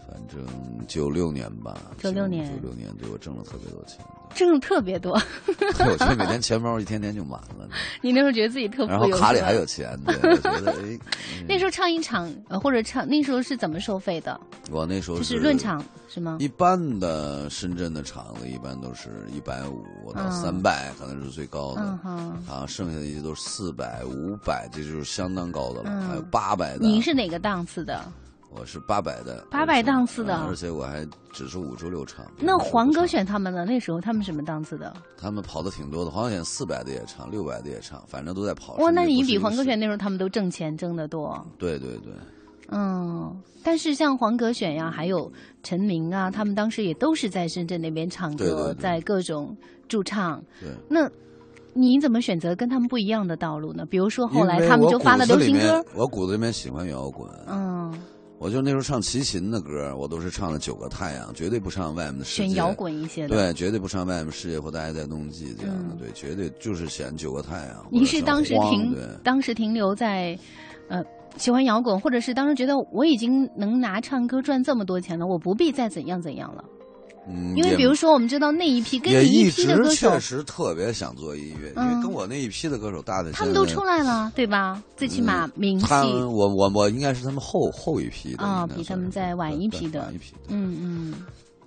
[0.10, 0.43] 反正
[0.88, 7.67] 九六年吧，九六年九六年对我挣了特别多钱，挣的特别多，对 我觉得每天钱包一天天就满了，
[8.02, 11.00] 你那时候觉得自己特富有，然后卡里还有钱，对，我觉得 哎，
[11.48, 14.39] 那时候唱一场呃或者唱那时候是怎么收费的？
[14.72, 16.38] 我那时候就是论场是吗？
[16.39, 21.82] 一般的深圳的场子一般都是一百五到嗯三百，可能是最高的。
[22.48, 25.89] 啊，剩下的一些都是四百、五百，这就是相当高的了。
[25.89, 26.80] 嗯还有八百的。
[26.86, 28.04] 您是哪个档次的？
[28.49, 29.45] 我是八百的。
[29.51, 32.25] 八百档次的嗯而且我还只是五周六场。
[32.39, 33.65] 那黄格选他们呢？
[33.65, 34.93] 那时候他们什么档次的？
[35.17, 38.73] 他们跑的挺多的，黄格选四百的也唱，六百的也唱，反正都在跑。
[38.75, 41.45] 哇，那你比黄格格选那时候他们都挣钱挣得多。
[41.57, 42.13] 对对对。
[42.71, 45.31] 嗯，但是像黄格选呀，还有
[45.63, 49.55] 陈明啊，他们当时也都是在深圳那边唱歌，对对对在各种
[49.88, 50.39] 驻唱。
[50.59, 50.69] 对。
[50.88, 51.09] 那
[51.73, 53.85] 你怎么选择跟他们不一样的道路呢？
[53.85, 55.83] 比如说后来他们就发了流行歌。
[55.95, 57.27] 我骨子里面喜欢摇滚。
[57.47, 57.91] 嗯，
[58.39, 62.47] 我就那时候唱齐秦的歌，我都是唱了《九个太阳》，绝对不唱外面的世界。
[62.47, 63.36] 选摇滚一些的。
[63.36, 67.75] 对，绝对不唱外面世界或大家在冬季这样的，对，绝对就是选《九个太阳》。
[67.91, 70.39] 你是当时停，当时停留在，
[70.88, 71.04] 呃，
[71.36, 76.63] 喜欢摇滚，或者是当时觉得我已经能拿唱歌赚这么多钱了，我不必再怎样怎样了。
[77.30, 84.82] 嗯，因为比如说，我们知道那一批跟一批的歌手确，实特别想做音乐，因嗯为跟我那一批的歌手大的，他们都出来了， 对吧？
[84.98, 90.38] 最起码名气嗯他我我我应该是他们后后一批的啊，比他们再晚一批的晚一批的。
[90.48, 91.13] 嗯嗯，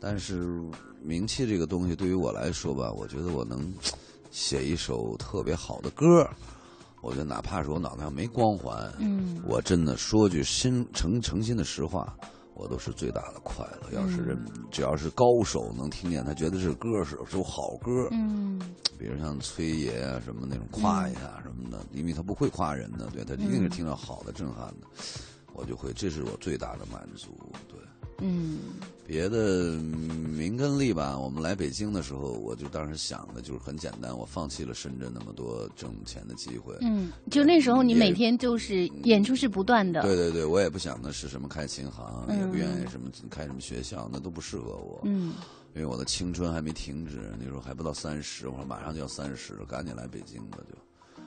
[0.01, 0.61] 但是
[1.03, 3.72] 名气这个东西对于我来说吧，我觉得我能
[4.31, 6.29] 写一首特别好的歌，
[7.03, 12.14] 我觉得哪怕是我脑袋上没光环，嗯，我真的说句心诚诚心的实话，
[12.54, 13.90] 我都是最大的快乐。
[13.92, 18.60] 要是人嗯只要是高手能听见，他觉得是歌是首好歌，嗯，
[18.98, 24.86] 比如像崔爷啊什么那种夸一下什么的，因为他不会夸人的，对他一定是听到好的震撼的，
[25.54, 27.30] 我就会，这是我最大的满足，
[27.68, 27.78] 对。
[28.24, 28.58] 嗯，
[29.06, 36.76] 别的名跟利吧，我们来北京的时候，我就当时想的就是很简单，我放弃了深圳那么多挣钱的机会。
[36.82, 45.00] 嗯，就那时候你每天就是演出是不断的，对对对，我也不想的是什么开琴行，嗯也不愿意什么开什么学校，那都不适合我。
[45.04, 45.34] 嗯，
[45.74, 50.77] 因为我的青春还没停止，那时候还不到三十，我说马上就要三十了，赶紧来北京吧就。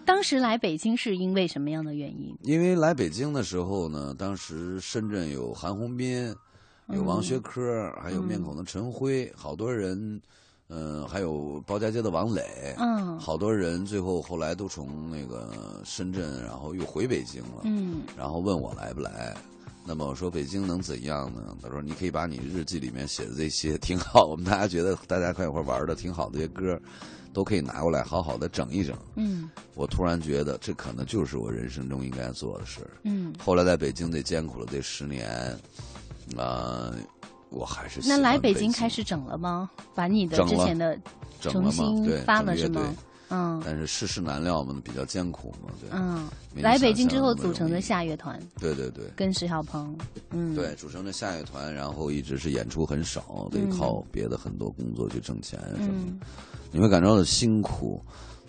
[0.05, 2.37] 当时来北京是因为什么样的原因？
[2.43, 6.33] 因为来北京的时候呢，当时深圳有韩红斌，
[6.87, 10.21] 有王学科，还有面孔的陈辉，好多人。
[10.67, 19.37] 嗯，还有包家街的王磊，嗯，好多人最后后来都从那个深圳，然后又回北京了，嗯，然后问我来不来。
[19.85, 21.55] 那么我说北京能怎样呢？
[21.61, 26.81] 他说你可以把你日记里面写的这些挺好，我们大家觉得大家快一块玩的挺好的这些歌，
[27.31, 28.97] 都可以拿过来好好的整一整。
[29.17, 32.81] 嗯，我突然觉得这可能就是我人生中应该做的事。
[33.03, 35.55] 嗯，后来在北京这艰苦了这十年，
[36.37, 36.93] 啊。
[37.51, 39.69] 我还是那来北京开始整了吗？
[39.93, 40.99] 把你的之前的
[41.39, 42.93] 重新发了是吗？
[43.29, 45.89] 嗯，但是世事难料嘛，比较艰苦嘛，对。
[45.93, 49.97] 嗯，来北京之后组成的夏乐团，对对对，跟石小鹏，
[50.31, 56.27] 嗯，对，组成的夏乐团，然后一直是演出很少，得靠别的很多工作去挣钱什么的，
[56.71, 58.03] 你会感觉到辛苦。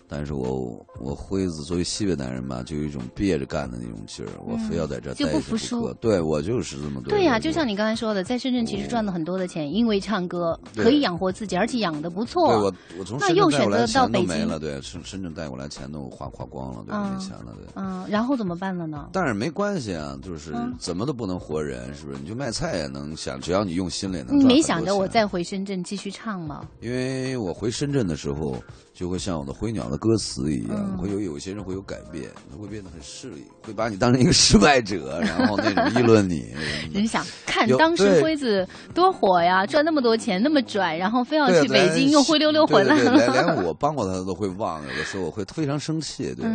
[0.09, 5.93] 但是我我辉子作为西北男人嘛，就有一种憋着干的那种劲儿，我非要在这待着不可。
[5.95, 12.49] 对我就是这么对呀，就像你刚才说的，在深圳其实赚了很多的钱，因为唱歌可以养活自己，而且养的不错。
[12.49, 17.67] 对我我从深圳带过来钱都没了，对深深圳带过来钱都花花光了，对没钱了，对。
[17.75, 19.09] 嗯，然后怎么办了呢？
[19.13, 22.19] 但是没关系啊，就是怎么都不能活人，是不是？
[22.21, 24.39] 你就卖菜也能想，只要你用心了也能。
[24.39, 26.65] 你没想着我再回深圳继续唱吗？
[26.81, 28.57] 因为我回深圳的时候。
[28.97, 32.31] 就会像我的《灰鸟》的歌词一样，会有有些人会有改变，
[32.61, 36.55] 会变得很势利，会把你当成一个失败者，然后那种议论你。
[36.93, 43.33] 你想看当时辉子多火呀，赚那么多钱，那么拽，然后非要去北京又灰溜溜回来了。
[43.33, 46.35] 连我 帮过他都会忘，有的时候我会非常生气。
[46.35, 46.47] 对，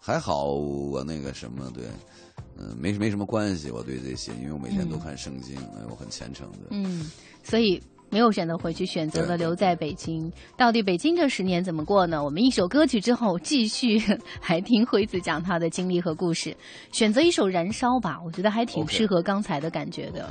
[0.00, 1.84] 还好我那个什么，对，
[2.58, 3.70] 嗯，没没什么关系。
[3.70, 5.56] 我对这些，因为我每天都看圣经，
[5.90, 6.68] 我很虔诚的。
[6.70, 7.10] 嗯，
[7.42, 7.82] 所以。
[8.14, 10.32] 没有选择回去，选择了留在北京。
[10.56, 12.22] 到底北京这十年怎么过呢？
[12.22, 14.00] 我们一首歌曲之后继续
[14.48, 16.56] 来听辉子讲他的经历和故事。
[16.92, 20.30] 选择一首《燃烧》吧，我觉得还挺适合刚才的感觉的。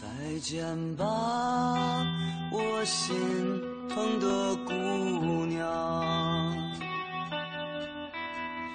[0.00, 0.08] 再
[0.40, 1.04] 见吧，
[2.50, 3.14] 我心
[3.90, 4.72] 疼的姑
[5.44, 6.56] 娘，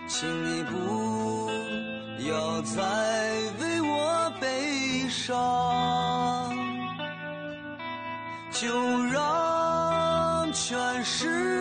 [0.08, 1.50] 请你不
[2.30, 2.84] 要再
[3.60, 5.36] 为我悲伤，
[8.52, 8.70] 就
[9.06, 11.55] 让全世界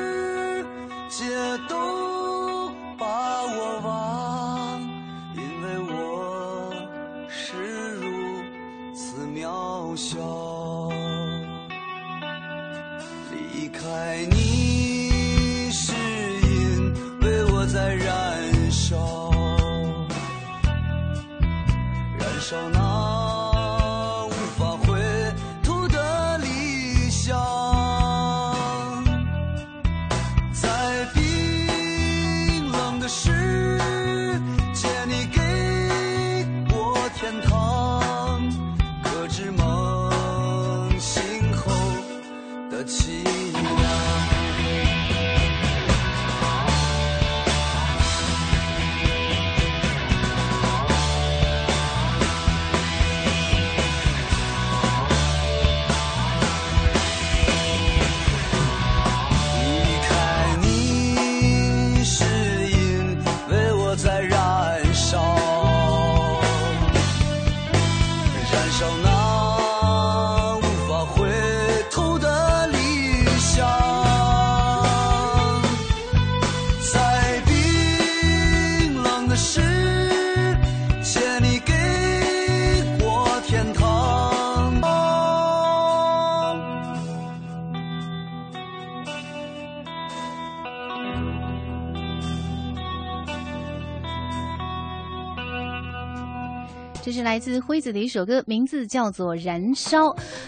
[97.35, 100.07] 来自辉子的一首歌，名字叫做《燃烧》。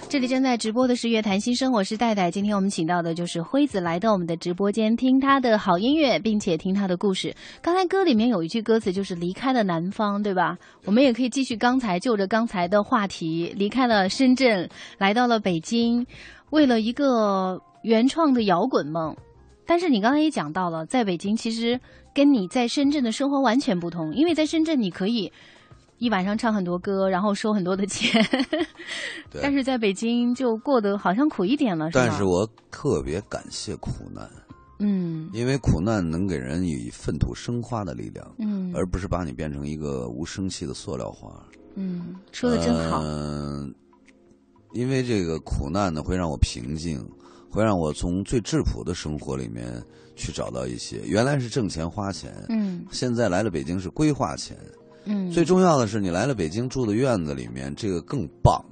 [0.08, 2.30] 这里正在直播的是《乐坛新生》，我是戴戴。
[2.30, 7.34] 今天我们请到的就是辉子来到我们的直播间，听他的好音乐，并且听他的故事。
[7.60, 10.56] 刚才歌里面有一句歌词，就是“离开了南方”，对吧？
[10.84, 16.06] 我们也可以继续刚才就着刚才的话题，离开了深圳，来到了北京，
[16.50, 19.12] 为了一个原创的摇滚梦。
[19.66, 21.80] 但是你刚才也讲到了，在北京其实
[22.14, 25.32] 跟你在深圳的生活完全不同，因为在深圳你可以。
[25.98, 28.22] 一晚上唱很多歌，然后收很多的钱，
[29.42, 34.28] 但是在北京就过得好像苦一点了，是但是我特别感谢苦难，
[34.78, 41.30] 嗯，因为苦难能给人以粪土生花的力量，嗯，而不是把你变成一个无生气的塑料花。
[41.76, 43.00] 嗯，说的真好。
[43.02, 43.74] 嗯，
[44.72, 47.02] 因为这个苦难呢，会让我平静，
[47.50, 49.82] 会让我从最质朴的生活里面
[50.14, 51.00] 去找到一些。
[51.04, 54.56] 原来是挣钱花钱，嗯，现在来了北京是规划钱，
[55.32, 58.64] 最重要的是你来了北京住的院子里面，这个更棒，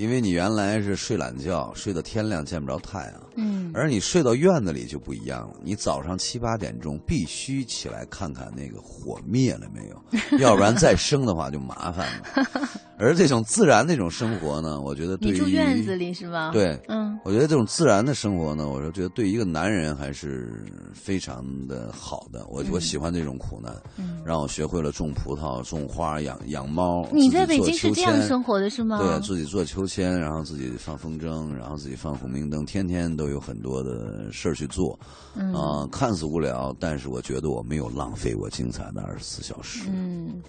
[0.00, 10.02] 因为你原来是睡懒觉，睡到天亮见不着太阳，嗯，而你睡到院子里就不一样了，你早上七八点钟必须起来看看那个火灭了没有，
[10.40, 12.48] 要不然再生的话就麻烦了。
[12.96, 16.50] 而这种自然那种生活呢，我觉得对于你住院子里是吧？
[16.50, 22.46] 对，嗯，我觉得这种自然的生活呢，我说觉得对一个男人还是非常的好的。
[22.48, 27.06] 我、嗯我喜欢这种苦难，嗯让我学会了种葡萄、种花、养养猫。
[27.12, 28.98] 你在北京是这样生活的是吗？
[28.98, 34.96] 对自己做秋千，然后自己放风筝，然后自己放红明灯，天天都有很多的事儿去做。
[35.34, 39.88] 嗯啊、看似无聊，但是我觉得我没有浪费我精彩的二十四小时。
[39.90, 40.40] 嗯，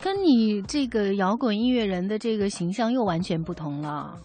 [0.00, 4.16] 跟你这个摇滚音乐人的这个形象又完全不同了。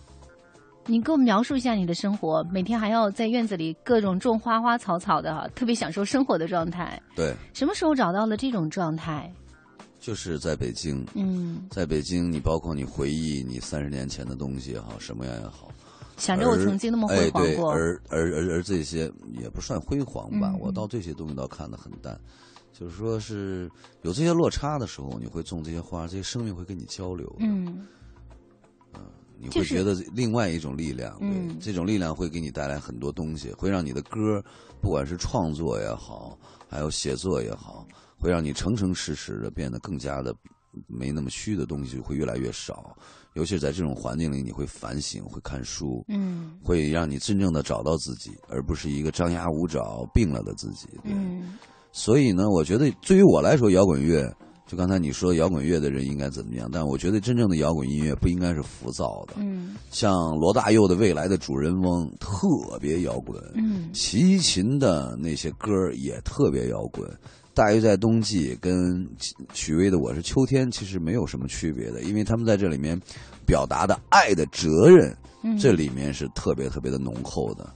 [0.89, 6.97] 你给我们描述一下你的生活，每天还要在院子里各种种花花草草的哈，特别享受生活的状态。
[7.15, 9.29] 对，什么时候找到了这种状态？
[9.99, 11.05] 就是在北京。
[11.13, 15.71] 嗯，在北京，你包括你回忆你三十年前的东西也好，什么样也好，
[16.17, 22.19] 想着我曾经那么辉煌过，而而而而这些也不算辉煌吧，嗯我到这些东西倒看得很淡。
[22.73, 23.67] 就是说是
[24.03, 27.35] 有这些落差的时候，你会种这些花，这些生命会跟你交流。
[27.39, 27.87] 嗯，
[29.39, 34.43] 你就是会觉得另外一种力量，嗯，这种力量会给你带来很多东西，会让你的歌，
[34.79, 36.37] 不管是创作也好，
[36.69, 37.86] 还有写作也好，
[38.17, 40.35] 会让你诚诚实实的变得更加的
[40.87, 42.95] 没那么虚的东西会越来越少。
[43.33, 50.87] 尤其是在这种环境里，你会反省，会看书，嗯，会让你真正的找到自己，而不是一个张牙舞爪、病了的自己。
[51.03, 51.53] 对，嗯
[51.91, 54.27] 所以呢，我觉得对于我来说，摇滚乐
[54.65, 59.35] 就刚才你说摇滚乐的人应该怎么样，但我觉得真正的摇滚音乐不应该是浮躁的。
[59.37, 67.07] 嗯像罗大佑的《未来的主人翁》特别摇滚，嗯齐秦的那些歌也特别摇滚。
[67.57, 69.03] 大约在冬季跟
[69.51, 72.95] 许巍的《我是秋天》其实没有什么区别的，因为他们在这里面
[73.47, 77.67] 表达的爱的责任，嗯这里面是特别特别的浓厚的。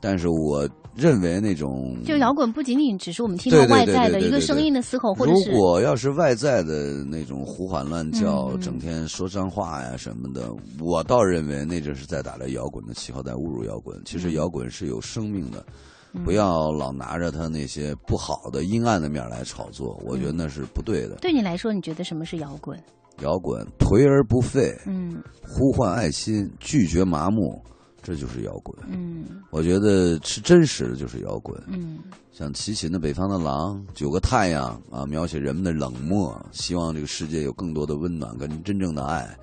[0.00, 14.00] 但是我认为那种就摇滚不仅仅只是我们听到外在的一个声音的嘶吼，或者如是果要是外在的那种胡喊乱叫，嗯整天说脏话呀什么的，我倒认为那就是在打着摇滚的旗号，在侮辱摇滚。
[14.04, 15.74] 其实摇滚是有生命的，嗯
[16.22, 21.16] 不要老拿着他那些不好的、阴暗的面来炒作，我觉得那是不对的。
[21.16, 22.78] 对你来说，你觉得什么是摇滚？
[23.20, 27.62] 摇滚颓而不废，嗯呼唤爱心，拒绝麻木，
[28.02, 28.76] 这就是摇滚。
[28.90, 31.56] 嗯我觉得是真实的就是摇滚。
[31.68, 31.98] 嗯
[32.32, 39.38] 像齐秦的《北方的狼》《九个太阳》啊，描写人们的冷漠，希望这个世界有更多的温暖跟真正的爱，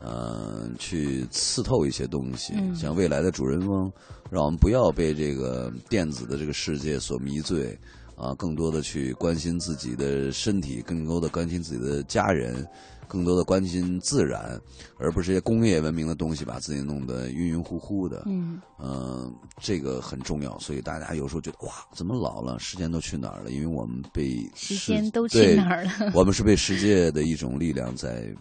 [0.00, 2.54] 呃，去刺透一些东西。
[2.56, 3.88] 嗯像未来的主人翁，
[4.34, 7.78] 让我们不要被这个电子的这个世界所迷醉，
[8.16, 12.66] 啊，更多的去关心自己的身体，更多的关心自己的家人。
[13.06, 14.58] 更多的关心自然，
[14.98, 18.24] 而不是一些工业文明的东西把自己弄得晕晕乎乎的。
[18.26, 22.58] 嗯嗯，这个很重要，所以大家有时候觉得哇，怎么老了？
[22.58, 23.50] 时间都去哪儿了？
[23.50, 28.34] 因为我们被时间都去哪儿了我们是被世界的一种力量在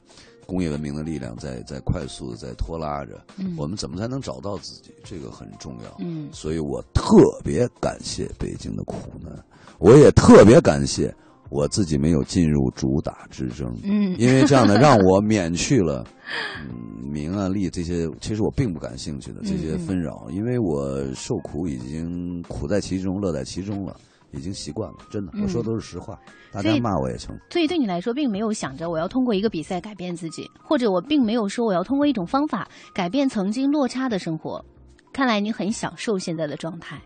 [0.46, 3.20] 工业文明的力量在在快速的在拖拉着。
[3.38, 4.92] 嗯我们怎么才能找到自己？
[5.04, 5.98] 这个很重要。
[6.00, 7.12] 嗯所以我特
[7.44, 9.32] 别感谢北京的苦难，
[9.80, 11.14] 我也特别感谢
[11.50, 13.74] 我自己没有进入主打之争。
[13.84, 16.06] 嗯因为这样呢，让我免去了
[16.64, 23.96] 嗯名啊利这些，其实我并不感兴趣的这些纷扰，因为我受苦已经苦在其中，乐在其中了，
[24.34, 24.98] 已经习惯了。
[25.10, 26.20] 真的，嗯我说的都是实话，
[26.52, 27.36] 大家骂我也成。
[27.50, 34.64] 所以对你来说，并没有想着我要通过一个比赛改变自己，或者我并没有说我要通过一种方法改变曾经落差的生活。
[35.12, 37.00] 看来你很享受现在的状态。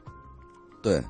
[0.82, 1.02] 对，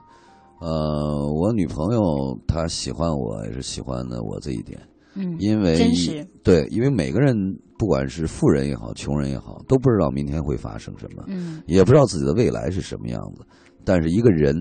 [0.59, 2.01] 呃，我女朋友
[2.47, 4.79] 她喜欢我，也是喜欢的我这一点。
[5.19, 7.35] 嗯因为真实对，因为每个人
[7.75, 13.43] 不管是富人也好，穷人也好，都不知道明天会发生什么，嗯也不知道自己的未来是什么样子。
[13.83, 14.55] 但是一个人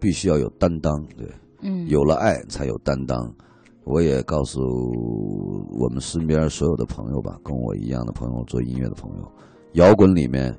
[0.00, 1.28] 必须要有担当，对，
[1.62, 3.32] 嗯有了爱才有担当。
[3.84, 4.60] 我也告诉
[5.78, 9.32] 我们身边所有的朋友吧，跟我一样的朋友，做音乐的朋友，
[9.74, 10.52] 摇滚里面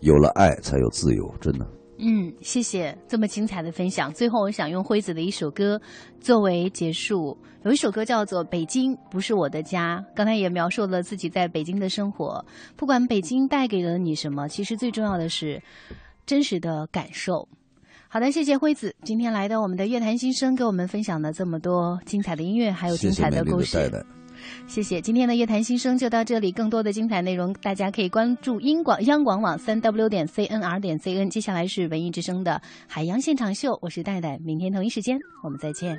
[0.00, 1.66] 有了爱才有自由，真的。
[1.98, 4.12] 嗯，谢谢这么精彩的分享。
[4.12, 5.80] 最后，我想用辉子的一首歌
[6.20, 7.38] 作为结束。
[7.64, 12.44] 有一首歌叫做《北京不是我的家》，刚才也描述了自己在北京的生活。
[12.74, 15.62] 不管北京带给了你什么，其实最重要的是
[16.26, 17.46] 真实的感受。
[18.12, 23.90] 好的，谢谢辉子今天来到我们的乐坛新生，给我们分享了这么多精彩的音乐，还有精彩的故事。
[24.66, 26.52] 谢谢，今天的乐坛新生就到这里。
[26.52, 31.30] 更多的精彩内容，大家可以关注英广央广网三 w 点 cnr 点 cn。
[31.30, 35.96] 接下来是文艺之声的海洋现场秀，我是戴戴，明天同一时间我们再见。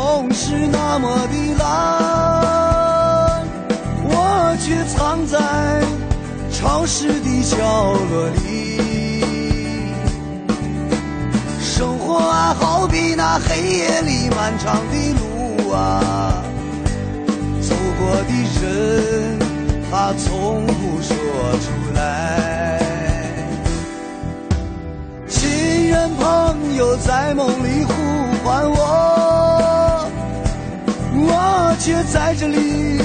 [0.00, 1.66] 总是那么的蓝，
[4.04, 5.36] 我却藏在
[6.52, 7.56] 潮湿的角
[8.08, 8.38] 落里。
[11.60, 16.44] 生活啊，好比那黑夜里漫长的路啊，
[17.60, 18.30] 走过的
[18.62, 19.36] 人
[19.90, 21.16] 他从不说
[21.58, 22.78] 出来。
[25.26, 27.92] 亲人朋友在梦里呼。
[28.44, 29.17] 唤，我
[31.88, 33.00] 却在这里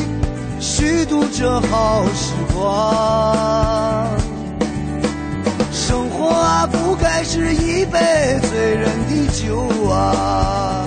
[0.60, 4.10] 虚度着好时光。
[5.72, 7.98] 生活啊，不该是一杯
[8.42, 10.86] 醉人的酒啊。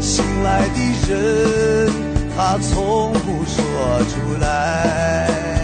[0.00, 1.92] 醒来的人，
[2.36, 3.58] 他从不说
[4.04, 5.57] 出来。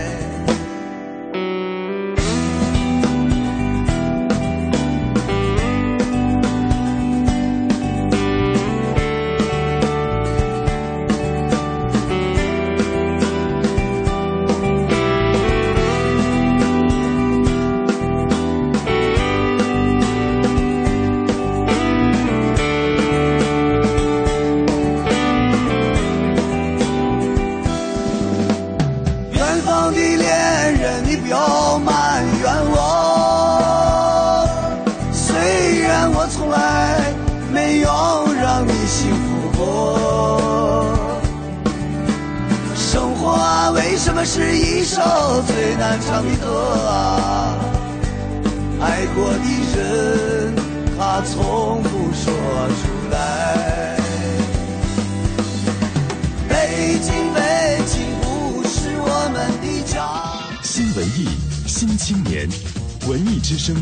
[44.25, 45.01] 是一首
[45.47, 47.59] 最难唱的歌啊！
[48.81, 49.39] 爱过的
[49.77, 50.55] 人，
[50.97, 53.99] 他从不说出来。
[56.49, 60.01] 北京，北京不是我们的家。
[60.63, 61.29] 新文艺，
[61.67, 62.49] 新青年，
[63.07, 63.77] 文艺之声。